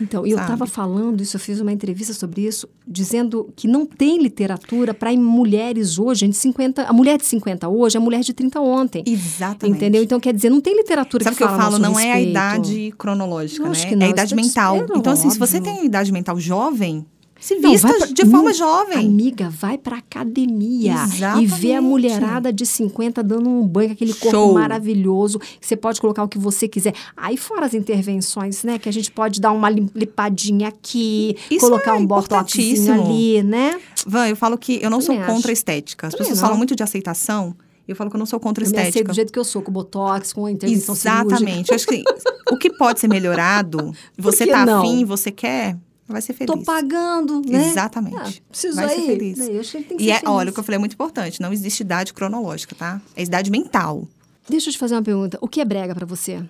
Então, 0.00 0.26
eu 0.26 0.36
sabe? 0.36 0.42
estava 0.42 0.66
falando 0.66 1.22
isso, 1.22 1.36
eu 1.36 1.40
fiz 1.40 1.58
uma 1.60 1.72
entrevista 1.72 2.12
sobre 2.12 2.42
isso, 2.46 2.68
dizendo 2.86 3.48
que 3.56 3.66
não 3.66 3.86
tem 3.86 4.18
literatura 4.22 4.92
para 4.92 5.10
mulheres 5.16 5.98
hoje, 5.98 6.28
de 6.28 6.36
50, 6.36 6.82
a 6.82 6.92
mulher 6.92 7.16
de 7.18 7.24
50 7.24 7.66
hoje 7.68 7.96
é 7.96 7.98
a 7.98 8.02
mulher 8.02 8.20
de 8.20 8.32
30 8.34 8.60
ontem. 8.60 9.02
Exatamente. 9.06 9.76
Entendeu? 9.76 10.02
Então, 10.02 10.20
quer 10.20 10.34
dizer, 10.34 10.50
não 10.50 10.60
tem 10.60 10.76
literatura 10.76 11.24
Sabe 11.24 11.34
o 11.34 11.38
que 11.38 11.44
que 11.46 11.50
eu 11.50 11.56
falo? 11.56 11.78
Não 11.78 11.98
é 11.98 12.12
a 12.12 12.14
respeito. 12.16 12.30
idade 12.30 12.94
cronológica, 12.98 13.66
Lógico 13.66 13.84
né? 13.84 13.90
que 13.90 13.96
não, 13.96 14.02
é 14.06 14.08
a 14.08 14.12
idade 14.12 14.34
isso 14.34 14.40
é 14.40 14.42
mental. 14.42 14.86
Então, 14.96 15.12
assim, 15.12 15.30
se 15.30 15.38
você 15.38 15.45
óbvio. 15.54 15.74
tem 15.74 15.84
idade 15.86 16.12
mental 16.12 16.38
jovem, 16.40 17.06
se 17.38 17.54
Não, 17.56 17.70
vista 17.70 17.86
vai 17.88 17.98
pra- 17.98 18.06
de 18.06 18.24
forma 18.26 18.52
jovem. 18.54 18.98
Amiga, 19.06 19.50
vai 19.50 19.76
pra 19.76 19.98
academia 19.98 20.92
e 20.92 20.96
vê 21.14 21.24
a 21.24 21.38
Exatamente. 21.42 21.80
mulherada 21.82 22.52
de 22.52 22.64
50 22.64 23.22
dando 23.22 23.48
um 23.48 23.66
banho 23.66 23.92
aquele 23.92 24.14
corpo 24.14 24.30
Show. 24.36 24.54
maravilhoso, 24.54 25.38
que 25.38 25.66
você 25.66 25.76
pode 25.76 26.00
colocar 26.00 26.24
o 26.24 26.28
que 26.28 26.38
você 26.38 26.66
quiser. 26.66 26.94
Aí 27.16 27.36
fora 27.36 27.66
as 27.66 27.74
intervenções, 27.74 28.64
né, 28.64 28.78
que 28.78 28.88
a 28.88 28.92
gente 28.92 29.10
pode 29.12 29.40
dar 29.40 29.52
uma 29.52 29.68
lim- 29.68 29.90
limpadinha 29.94 30.68
aqui, 30.68 31.36
Isso 31.50 31.60
colocar 31.60 31.90
é 31.90 31.94
um 31.98 32.06
botoxinho 32.06 32.92
ali, 33.04 33.42
né? 33.42 33.78
Van, 34.06 34.26
eu 34.28 34.36
falo 34.36 34.56
que 34.56 34.78
eu 34.82 34.88
não 34.90 35.00
sou 35.00 35.14
Também 35.14 35.30
contra 35.30 35.50
a 35.50 35.52
acho. 35.52 35.58
estética. 35.58 36.06
As 36.06 36.12
Também 36.14 36.24
pessoas 36.24 36.38
não. 36.40 36.46
falam 36.46 36.56
muito 36.58 36.74
de 36.74 36.82
aceitação. 36.82 37.54
Eu 37.86 37.94
falo 37.94 38.10
que 38.10 38.16
eu 38.16 38.18
não 38.18 38.26
sou 38.26 38.40
contra 38.40 38.64
Eu 38.64 38.66
estética. 38.66 39.04
do 39.04 39.14
jeito 39.14 39.32
que 39.32 39.38
eu 39.38 39.44
sou, 39.44 39.62
com 39.62 39.70
botox, 39.70 40.32
com 40.32 40.46
a 40.46 40.50
intervenção. 40.50 40.94
Exatamente. 40.94 41.70
Eu 41.70 41.76
acho 41.76 41.86
que 41.86 42.02
o 42.50 42.56
que 42.56 42.70
pode 42.76 42.98
ser 43.00 43.08
melhorado, 43.08 43.92
você 44.18 44.46
tá 44.46 44.66
não? 44.66 44.80
afim, 44.82 45.04
você 45.04 45.30
quer, 45.30 45.76
vai 46.08 46.20
ser 46.20 46.32
feliz. 46.32 46.52
Tô 46.52 46.62
pagando, 46.64 47.40
né? 47.46 47.68
Exatamente. 47.68 48.16
Ah, 48.44 48.48
preciso 48.50 48.76
Vai 48.76 48.88
ser 48.88 48.94
aí. 49.00 49.06
feliz. 49.06 49.38
Daí 49.38 49.54
eu 49.54 49.60
achei 49.60 49.82
que 49.82 49.88
tem 49.90 49.96
que 49.98 50.02
E 50.02 50.06
ser 50.06 50.12
é, 50.12 50.18
feliz. 50.18 50.30
olha, 50.32 50.50
o 50.50 50.52
que 50.52 50.58
eu 50.60 50.64
falei 50.64 50.76
é 50.76 50.78
muito 50.80 50.94
importante. 50.94 51.40
Não 51.40 51.52
existe 51.52 51.80
idade 51.80 52.12
cronológica, 52.12 52.74
tá? 52.74 53.00
É 53.14 53.22
idade 53.22 53.50
mental. 53.50 54.08
Deixa 54.48 54.68
eu 54.68 54.72
te 54.72 54.78
fazer 54.78 54.94
uma 54.94 55.02
pergunta. 55.02 55.38
O 55.40 55.46
que 55.48 55.60
é 55.60 55.64
brega 55.64 55.94
pra 55.94 56.06
você? 56.06 56.42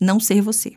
Não 0.00 0.20
ser 0.20 0.40
você. 0.42 0.72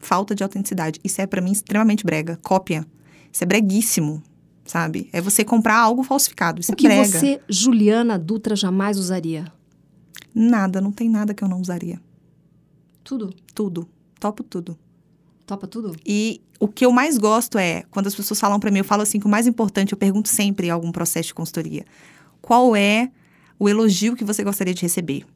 Falta 0.00 0.34
de 0.34 0.42
autenticidade. 0.42 0.98
Isso 1.04 1.20
é, 1.20 1.26
pra 1.26 1.40
mim, 1.40 1.52
extremamente 1.52 2.04
brega. 2.04 2.38
Cópia. 2.42 2.86
Isso 3.32 3.44
é 3.44 3.46
breguíssimo, 3.46 4.22
sabe? 4.64 5.08
É 5.12 5.20
você 5.20 5.44
comprar 5.44 5.76
algo 5.78 6.02
falsificado. 6.02 6.60
Isso 6.60 6.72
o 6.72 6.74
é 6.74 6.76
que 6.76 6.86
brega. 6.88 7.04
você, 7.04 7.40
Juliana 7.48 8.18
Dutra, 8.18 8.54
jamais 8.56 8.98
usaria? 8.98 9.52
Nada, 10.34 10.80
não 10.80 10.92
tem 10.92 11.08
nada 11.08 11.34
que 11.34 11.42
eu 11.44 11.48
não 11.48 11.60
usaria. 11.60 12.00
Tudo? 13.04 13.34
Tudo. 13.54 13.88
Topo 14.18 14.42
tudo. 14.42 14.78
Topa 15.46 15.66
tudo? 15.66 15.94
E 16.06 16.40
o 16.60 16.68
que 16.68 16.86
eu 16.86 16.92
mais 16.92 17.18
gosto 17.18 17.58
é, 17.58 17.82
quando 17.90 18.06
as 18.06 18.14
pessoas 18.14 18.38
falam 18.38 18.60
pra 18.60 18.70
mim, 18.70 18.78
eu 18.78 18.84
falo 18.84 19.02
assim 19.02 19.18
que 19.18 19.26
o 19.26 19.28
mais 19.28 19.46
importante, 19.46 19.92
eu 19.92 19.98
pergunto 19.98 20.28
sempre 20.28 20.68
em 20.68 20.70
algum 20.70 20.92
processo 20.92 21.28
de 21.28 21.34
consultoria, 21.34 21.84
qual 22.40 22.76
é 22.76 23.10
o 23.58 23.68
elogio 23.68 24.14
que 24.14 24.24
você 24.24 24.44
gostaria 24.44 24.72
de 24.72 24.80
receber? 24.82 25.26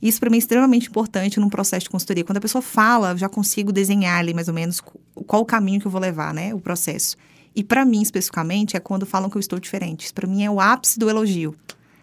Isso 0.00 0.20
pra 0.20 0.30
mim 0.30 0.36
é 0.36 0.38
extremamente 0.38 0.88
importante 0.88 1.40
num 1.40 1.48
processo 1.48 1.84
de 1.84 1.90
consultoria. 1.90 2.22
Quando 2.24 2.36
a 2.36 2.40
pessoa 2.40 2.62
fala, 2.62 3.10
eu 3.10 3.18
já 3.18 3.28
consigo 3.28 3.72
desenhar 3.72 4.20
ali 4.20 4.32
mais 4.32 4.46
ou 4.46 4.54
menos 4.54 4.80
qu- 4.80 5.00
qual 5.26 5.42
o 5.42 5.46
caminho 5.46 5.80
que 5.80 5.86
eu 5.86 5.90
vou 5.90 6.00
levar, 6.00 6.32
né, 6.32 6.54
o 6.54 6.60
processo. 6.60 7.16
E 7.56 7.64
pra 7.64 7.84
mim 7.86 8.02
especificamente 8.02 8.76
é 8.76 8.80
quando 8.80 9.06
falam 9.06 9.30
que 9.30 9.36
eu 9.36 9.40
estou 9.40 9.58
diferente. 9.58 10.04
Isso 10.04 10.14
pra 10.14 10.26
mim 10.28 10.44
é 10.44 10.50
o 10.50 10.60
ápice 10.60 10.98
do 10.98 11.08
elogio. 11.08 11.54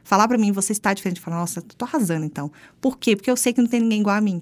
Falar 0.03 0.27
pra 0.27 0.37
mim, 0.37 0.51
você 0.51 0.71
está 0.73 0.93
diferente, 0.93 1.21
falar, 1.21 1.37
nossa, 1.37 1.61
tô 1.61 1.85
arrasando 1.85 2.25
então. 2.25 2.51
Por 2.81 2.97
quê? 2.97 3.15
Porque 3.15 3.29
eu 3.31 3.37
sei 3.37 3.53
que 3.53 3.61
não 3.61 3.69
tem 3.69 3.79
ninguém 3.79 4.01
igual 4.01 4.15
a 4.17 4.21
mim. 4.21 4.41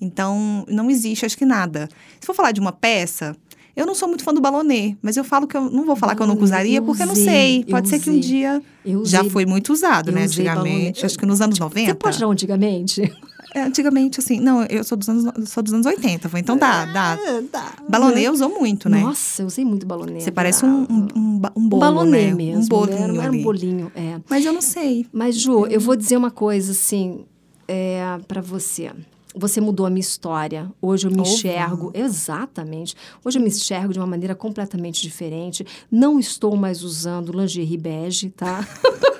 Então, 0.00 0.64
não 0.68 0.90
existe, 0.90 1.24
acho 1.26 1.36
que 1.36 1.44
nada. 1.44 1.88
Se 2.20 2.26
for 2.26 2.34
falar 2.34 2.52
de 2.52 2.60
uma 2.60 2.72
peça, 2.72 3.34
eu 3.74 3.84
não 3.86 3.94
sou 3.94 4.08
muito 4.08 4.22
fã 4.24 4.32
do 4.32 4.40
balonê, 4.40 4.96
mas 5.02 5.16
eu 5.16 5.24
falo 5.24 5.46
que 5.46 5.56
eu 5.56 5.70
não 5.70 5.84
vou 5.84 5.96
falar 5.96 6.14
que 6.14 6.22
eu 6.22 6.26
nunca 6.26 6.44
usaria, 6.44 6.78
eu 6.78 6.82
porque 6.82 7.02
eu 7.02 7.06
não 7.06 7.12
usei, 7.14 7.24
sei. 7.24 7.64
Pode 7.64 7.88
ser 7.88 7.98
que 8.00 8.08
um 8.10 8.12
usei. 8.14 8.22
dia 8.22 8.62
já 9.04 9.20
usei- 9.20 9.30
foi 9.30 9.46
muito 9.46 9.72
usado, 9.72 10.12
né? 10.12 10.24
usei 10.26 10.46
Antigamente. 10.46 10.92
balonê. 10.92 11.06
Acho 11.06 11.18
que 11.18 11.26
nos 11.26 11.40
anos 11.40 11.58
90. 11.58 11.88
Você 11.90 11.94
pode 11.94 12.24
um 12.24 12.30
antigamente? 12.30 13.12
É, 13.56 13.62
antigamente, 13.62 14.20
assim, 14.20 14.38
não, 14.38 14.64
eu 14.64 14.84
sou 14.84 14.98
dos 14.98 15.08
anos, 15.08 15.48
sou 15.48 15.62
dos 15.62 15.72
anos 15.72 15.86
80, 15.86 16.28
foi, 16.28 16.40
então 16.40 16.58
dá, 16.58 16.84
dá. 16.84 17.18
Dá. 17.50 17.72
Balonê 17.88 18.28
usou 18.28 18.50
muito, 18.50 18.86
né? 18.86 19.00
Nossa, 19.00 19.40
eu 19.40 19.46
usei 19.46 19.64
muito 19.64 19.86
balonê. 19.86 20.20
Você 20.20 20.30
parece 20.30 20.66
um, 20.66 20.82
um, 20.82 21.08
um, 21.16 21.40
um 21.56 21.66
bolo, 21.66 21.80
balonê 21.80 22.26
né? 22.26 22.34
mesmo. 22.34 22.64
Um 22.64 22.68
bolinho 22.68 22.98
era, 22.98 23.22
era 23.22 23.32
um 23.32 23.42
bolinho, 23.42 23.92
é. 23.96 24.20
Mas 24.28 24.44
eu 24.44 24.52
não 24.52 24.60
sei. 24.60 25.06
Mas, 25.10 25.36
Ju, 25.36 25.64
eu 25.68 25.80
vou 25.80 25.96
dizer 25.96 26.18
uma 26.18 26.30
coisa, 26.30 26.72
assim, 26.72 27.24
é, 27.66 28.18
para 28.28 28.42
você. 28.42 28.92
Você 29.34 29.58
mudou 29.58 29.86
a 29.86 29.90
minha 29.90 30.00
história. 30.00 30.70
Hoje 30.80 31.06
eu 31.06 31.10
me 31.10 31.20
Opa. 31.20 31.30
enxergo. 31.30 31.90
Exatamente. 31.94 32.94
Hoje 33.24 33.38
eu 33.38 33.42
me 33.42 33.48
enxergo 33.48 33.90
de 33.90 33.98
uma 33.98 34.06
maneira 34.06 34.34
completamente 34.34 35.00
diferente. 35.00 35.66
Não 35.90 36.20
estou 36.20 36.54
mais 36.56 36.82
usando 36.82 37.32
lingerie 37.32 37.78
bege, 37.78 38.28
tá? 38.28 38.68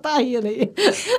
Tá 0.00 0.18
rindo 0.18 0.46
aí. 0.46 0.70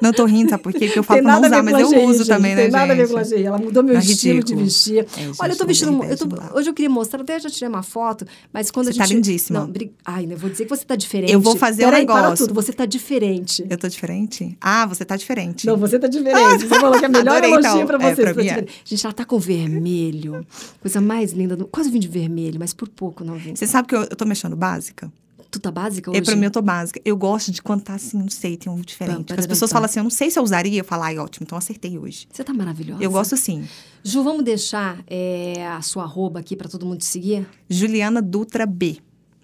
Não 0.02 0.12
tô 0.14 0.26
rindo, 0.26 0.50
sabe 0.50 0.64
por 0.64 0.72
quê? 0.74 0.86
Porque 0.86 1.00
eu 1.00 1.04
falo 1.04 1.22
pra 1.22 1.32
não 1.32 1.44
a 1.44 1.48
usar, 1.48 1.64
mas 1.64 1.74
eu 1.74 1.80
lingerie, 1.88 2.06
uso 2.06 2.18
gente, 2.20 2.28
também, 2.28 2.56
né, 2.56 2.62
Tem 2.64 2.72
nada 2.72 2.94
a 2.94 2.96
ver 2.96 3.02
gente? 3.06 3.14
com 3.14 3.20
lingerie. 3.20 3.46
Ela 3.46 3.58
mudou 3.58 3.84
meu 3.84 3.96
É 3.96 4.00
estilo 4.00 4.36
ridículo. 4.38 4.58
de 4.60 4.64
vestir. 4.66 4.98
É, 5.00 5.20
gente, 5.26 5.38
Olha, 5.40 5.52
eu 5.52 5.56
tô 5.58 5.64
não 5.64 5.68
vestindo. 5.68 6.04
Eu 6.04 6.18
tô, 6.18 6.26
não 6.26 6.56
hoje 6.56 6.70
eu 6.70 6.74
queria 6.74 6.90
mostrar, 6.90 7.22
até 7.22 7.40
já 7.40 7.50
tirei 7.50 7.68
uma 7.70 7.84
foto, 7.84 8.26
mas 8.54 8.72
quando 8.72 8.86
Você 8.88 8.92
a 8.94 8.96
tá 8.98 9.06
gente. 9.06 9.16
lindíssima. 9.16 9.60
Não, 9.62 9.68
bri- 9.68 9.92
Ai, 10.06 10.28
eu 10.30 10.38
vou 10.38 10.50
dizer 10.50 10.64
que 10.66 10.70
você 10.70 10.86
tá 10.86 10.96
diferente. 10.96 11.32
Eu 11.34 11.40
vou 11.40 11.56
fazer 11.56 11.84
um 11.84 11.90
Peraí, 11.90 12.06
para 12.06 12.22
negócio. 12.22 12.48
tudo, 12.48 12.54
você 12.56 12.72
tá 12.74 12.86
diferente. 12.86 13.66
Eu 13.70 13.78
tô 13.78 13.88
diferente? 13.88 14.58
Ah, 14.62 14.86
você 14.86 15.04
tá 15.06 15.16
diferente. 15.16 15.66
Não, 15.68 15.78
você 15.78 15.98
tá 16.00 16.08
diferente. 16.08 16.66
Você 16.68 16.80
falou 16.80 16.98
que 17.00 17.06
é 17.06 17.10
melhor 17.10 17.38
Adorei, 17.38 17.52
elogio 17.52 17.70
então. 17.82 17.86
pra 17.88 17.98
É, 18.08 18.16
você. 18.16 18.22
pra 18.22 18.34
você 18.34 18.36
tá 18.36 18.42
é. 18.42 18.44
diferente. 18.46 18.74
Gente, 18.86 19.06
ela 19.06 19.14
tá 19.14 19.26
com 19.26 19.40
vermelho. 19.40 20.46
Coisa 20.82 21.02
mais 21.02 21.32
linda. 21.34 21.56
do- 21.56 21.66
Quase 21.68 21.90
vim 21.90 22.00
de 22.00 22.08
vermelho, 22.08 22.58
mas 22.60 22.74
por 22.74 22.88
pouco 22.90 23.24
não 23.24 23.36
vim. 23.36 23.56
Você 23.56 23.68
sabe 23.68 23.88
que 23.88 23.96
eu, 23.96 24.02
eu 24.02 24.16
tô 24.16 24.26
mexendo 24.26 24.56
básica? 24.56 25.12
Tu 25.58 25.62
tá 25.62 25.72
básica 25.72 26.12
hoje? 26.12 26.20
É, 26.20 26.22
pra 26.22 26.36
mim 26.36 26.46
eu 26.46 26.52
tô 26.52 26.62
básica. 26.62 27.02
Eu 27.04 27.18
gosto 27.18 27.52
de 27.52 27.64
quando 27.64 27.82
tá 27.82 27.96
assim, 27.96 28.16
não 28.16 28.30
sei, 28.30 28.56
tem 28.56 28.72
um 28.72 28.80
diferente. 28.80 29.34
As 29.34 29.48
pessoas 29.48 29.72
falam 29.72 29.86
assim, 29.86 30.00
eu 30.00 30.04
não 30.04 30.12
sei 30.12 30.30
se 30.30 30.38
eu 30.38 30.44
usaria. 30.44 30.80
Eu 30.80 30.86
falo, 30.86 31.02
ai, 31.02 31.18
ótimo, 31.18 31.46
então 31.46 31.58
acertei 31.58 31.98
hoje. 31.98 32.28
Você 32.32 32.44
tá 32.44 32.54
maravilhosa. 32.54 33.04
Eu 33.04 33.10
gosto 33.10 33.36
sim. 33.36 33.68
Ju, 34.04 34.22
vamos 34.22 34.44
deixar 34.44 35.00
é, 35.08 35.68
a 35.68 35.82
sua 35.82 36.04
arroba 36.04 36.40
aqui 36.40 36.56
pra 36.56 36.70
todo 36.70 36.86
mundo 36.86 37.00
te 37.00 37.06
seguir? 37.06 37.48
Juliana 37.68 38.22
Dutra 38.22 38.68
B. 38.68 38.98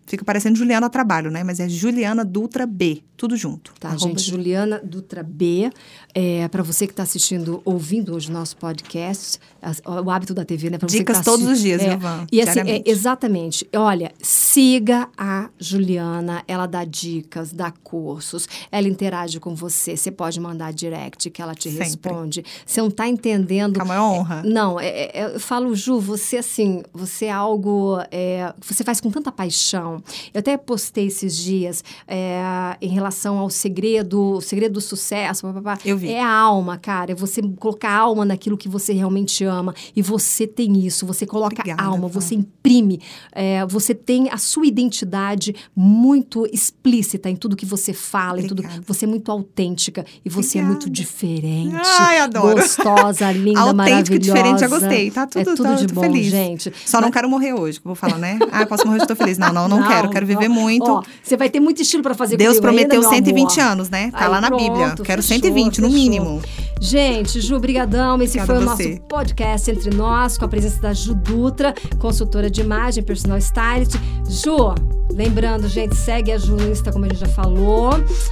Fica 0.06 0.24
parecendo 0.26 0.58
Juliana 0.58 0.90
Trabalho, 0.90 1.32
né? 1.32 1.44
Mas 1.44 1.60
é 1.60 1.68
Juliana 1.70 2.26
Dutra 2.26 2.66
B. 2.66 3.02
Tudo 3.16 3.38
junto. 3.38 3.74
Tá, 3.80 3.96
gente? 3.96 4.22
Ju- 4.22 4.32
Juliana 4.32 4.82
Dutra 4.84 5.24
B. 5.24 5.70
É, 6.14 6.48
para 6.50 6.62
você 6.62 6.86
que 6.86 6.92
está 6.92 7.04
assistindo, 7.04 7.62
ouvindo 7.64 8.14
hoje 8.14 8.30
o 8.30 8.34
nosso 8.34 8.58
podcast, 8.58 9.40
as- 9.62 9.82
o 9.86 10.12
hábito 10.12 10.34
da 10.34 10.44
TV, 10.44 10.70
né? 10.70 10.78
Pra 10.78 10.88
Dicas 10.88 11.20
tá 11.20 11.24
todos 11.24 11.48
os 11.48 11.62
dias, 11.62 11.82
é, 11.82 11.90
viu, 11.92 12.00
Van? 12.00 12.28
E 12.32 12.42
assim, 12.42 12.60
é, 12.60 12.84
exatamente. 12.86 13.66
Olha, 13.74 14.12
siga 14.22 15.08
a 15.18 15.50
Juliana. 15.58 16.44
Ela 16.48 16.66
dá 16.66 16.84
dicas, 16.84 17.54
dá 17.54 17.72
cursos, 17.72 18.48
ela 18.72 18.88
interage 18.88 19.40
com 19.40 19.56
você. 19.56 19.96
Você 19.96 20.12
pode 20.12 20.40
mandar 20.40 20.74
direct 20.74 21.30
que 21.30 21.42
ela 21.42 21.56
te 21.56 21.70
Sempre. 21.70 21.84
responde. 21.86 22.46
Você 22.66 22.82
não 22.82 22.90
está 22.90 23.08
entendendo. 23.08 23.78
Com 23.78 23.84
a 23.84 23.86
maior 23.86 24.12
honra. 24.12 24.44
Não, 24.44 24.78
é- 24.80 24.88
é- 24.88 25.12
é- 25.22 25.36
eu 25.36 25.40
falo, 25.40 25.74
Ju, 25.76 26.00
você 26.00 26.38
assim, 26.38 26.84
você 26.94 27.26
é 27.26 27.32
algo 27.32 27.98
é, 28.12 28.54
você 28.62 28.84
faz 28.84 29.00
com 29.00 29.10
tanta 29.10 29.32
paixão. 29.32 29.93
Eu 30.34 30.40
até 30.40 30.56
postei 30.58 31.08
esses 31.08 31.36
dias 31.36 31.84
é, 32.08 32.42
em 32.82 32.90
relação 32.90 33.38
ao 33.38 33.50
segredo, 33.50 34.36
o 34.38 34.42
segredo 34.42 34.74
do 34.74 34.82
sucesso. 34.82 35.46
Eu 35.86 35.98
vi. 35.98 36.10
É 36.12 36.22
a 36.22 36.32
alma, 36.32 36.78
cara. 36.78 37.12
É 37.12 37.16
você 37.16 37.42
colocar 37.60 37.92
alma 37.92 38.26
naquilo 38.26 38.58
que 38.58 38.68
você 38.70 38.94
realmente 38.94 39.44
ama. 39.44 39.74
E 39.96 40.02
você 40.02 40.48
tem 40.48 40.86
isso, 40.86 41.06
você 41.06 41.26
coloca 41.26 41.62
Obrigada, 41.62 41.84
alma, 41.84 42.08
você 42.08 42.36
imprime, 42.36 43.00
é, 43.32 43.66
você 43.66 43.94
tem 43.94 44.30
a 44.30 44.38
sua 44.38 44.66
identidade 44.66 45.56
muito 45.76 46.48
explícita 46.52 47.30
em 47.30 47.36
tudo 47.36 47.56
que 47.56 47.66
você 47.66 47.94
fala, 47.94 48.40
em 48.42 48.48
tudo. 48.48 48.60
Obrigada. 48.62 48.84
Você 48.88 49.06
é 49.06 49.08
muito 49.08 49.32
autêntica 49.32 50.06
e 50.24 50.30
você 50.30 50.58
é 50.58 50.62
Obrigada. 50.62 50.68
muito 50.86 50.90
diferente. 50.90 51.76
Ai, 52.00 52.20
adoro. 52.20 52.56
Gostosa, 52.62 53.32
linda, 53.34 53.60
Autêntica 53.60 53.74
maravilhosa. 53.76 54.16
e 54.16 54.20
diferente, 54.20 54.60
já 54.60 54.68
gostei. 54.68 55.12
Tá 55.12 55.28
tudo, 55.28 55.42
é 55.42 55.44
tudo 55.44 55.64
tá, 55.64 55.76
de 55.76 55.88
bom, 55.88 56.02
feliz. 56.02 56.28
gente. 56.28 56.74
Só 56.86 56.98
não 56.98 57.08
Mas- 57.08 57.14
quero 57.14 57.30
morrer 57.30 57.54
hoje, 57.54 57.80
que 57.80 57.86
eu 57.88 57.90
vou 57.90 57.96
falar, 57.96 58.18
né? 58.18 58.40
Ah, 58.52 58.66
posso 58.66 58.86
morrer 58.86 58.98
hoje, 59.00 59.08
tô 59.08 59.16
feliz. 59.16 59.38
Não, 59.38 59.52
não, 59.54 59.68
não, 59.68 59.83
quero. 59.88 60.10
Quero 60.10 60.26
viver 60.26 60.50
ó, 60.50 60.54
muito. 60.54 60.90
ó, 60.92 61.02
você 61.22 61.36
vai 61.38 61.50
ter 61.50 61.60
muito 61.60 61.82
estilo 61.82 62.02
pra 62.04 62.14
fazer 62.14 62.38
Deus 62.38 62.60
prometeu 62.60 63.00
ainda, 63.00 63.10
meu 63.10 63.10
120 63.10 63.60
amor. 63.60 63.72
anos, 63.72 63.90
né? 63.90 64.12
Tá 64.12 64.26
Aí, 64.26 64.28
lá 64.30 64.42
na 64.42 64.48
pronto, 64.48 64.64
Bíblia. 64.64 64.96
Quero 65.04 65.22
fechou, 65.22 65.36
120, 65.38 65.82
no 65.82 65.88
fechou. 65.88 65.90
mínimo. 66.04 66.42
Gente, 66.80 67.40
Ju, 67.42 67.60
brigadão. 67.60 68.22
Esse 68.22 68.40
foi 68.46 68.56
o 68.56 68.58
a 68.60 68.62
nosso 68.62 68.84
você. 68.84 69.02
podcast 69.08 69.72
entre 69.72 69.96
nós, 69.96 70.38
com 70.38 70.46
a 70.46 70.48
presença 70.48 70.82
da 70.82 70.94
Ju 70.94 71.14
Dutra, 71.16 71.74
consultora 72.00 72.50
de 72.50 72.62
imagem, 72.62 73.04
personal 73.04 73.38
stylist. 73.38 73.96
Ju, 74.28 74.74
lembrando, 75.12 75.68
gente, 75.68 75.96
segue 75.96 76.32
a 76.32 76.38
Ju 76.38 76.56
no 76.56 76.70
Insta, 76.70 76.92
como 76.92 77.06
a 77.06 77.08
gente 77.08 77.20
já 77.20 77.28
falou. 77.28 77.92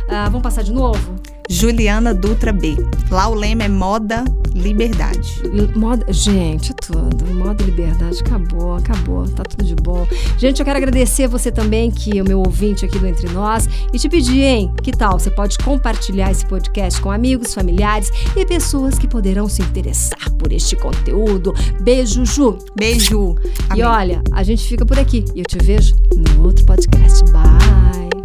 Ah, 0.10 0.26
vamos 0.26 0.42
passar 0.42 0.64
de 0.64 0.74
novo? 0.74 1.16
Juliana 1.52 2.14
Dutra 2.14 2.54
B. 2.54 2.78
Lá 3.10 3.28
o 3.28 3.34
lema 3.34 3.64
é 3.64 3.68
moda, 3.68 4.24
liberdade. 4.54 5.42
Moda, 5.76 6.06
gente, 6.12 6.74
tudo. 6.76 7.26
Moda, 7.34 7.62
liberdade, 7.62 8.22
acabou, 8.22 8.76
acabou, 8.76 9.28
tá 9.28 9.44
tudo 9.44 9.66
de 9.66 9.76
bom. 9.76 10.08
Gente, 10.38 10.60
eu 10.60 10.66
quero 10.66 10.78
agradecer 10.78 11.28
você 11.28 11.52
também, 11.52 11.92
que 11.92 12.18
é 12.18 12.22
o 12.22 12.26
meu 12.26 12.40
ouvinte 12.40 12.86
aqui 12.86 12.98
do 12.98 13.06
Entre 13.06 13.28
Nós, 13.34 13.68
e 13.94 14.00
te 14.00 14.08
pedir, 14.08 14.42
hein, 14.42 14.74
que 14.82 14.94
tal? 14.94 15.20
Você 15.20 15.30
pode 15.30 15.58
compartilhar 15.58 16.32
esse 16.32 16.46
podcast 16.46 17.02
com 17.02 17.12
amigos, 17.12 17.54
familiares 17.54 18.10
e 18.34 18.46
pessoas 18.46 18.98
que 18.98 19.08
poderão 19.08 19.50
se 19.50 19.62
interessar 19.62 20.32
por 20.40 20.54
este 20.54 20.78
conteúdo. 20.78 21.54
Beijo, 21.82 22.26
Ju. 22.26 22.58
Beijo. 22.78 23.36
E 23.76 23.84
olha, 23.84 24.24
a 24.32 24.42
gente 24.42 24.66
fica 24.66 24.86
por 24.86 24.98
aqui 24.98 25.26
e 25.36 25.40
eu 25.40 25.46
te 25.46 25.58
vejo 25.58 25.96
no 26.16 26.46
outro 26.46 26.66
podcast. 26.66 27.26
Bye. 27.26 28.21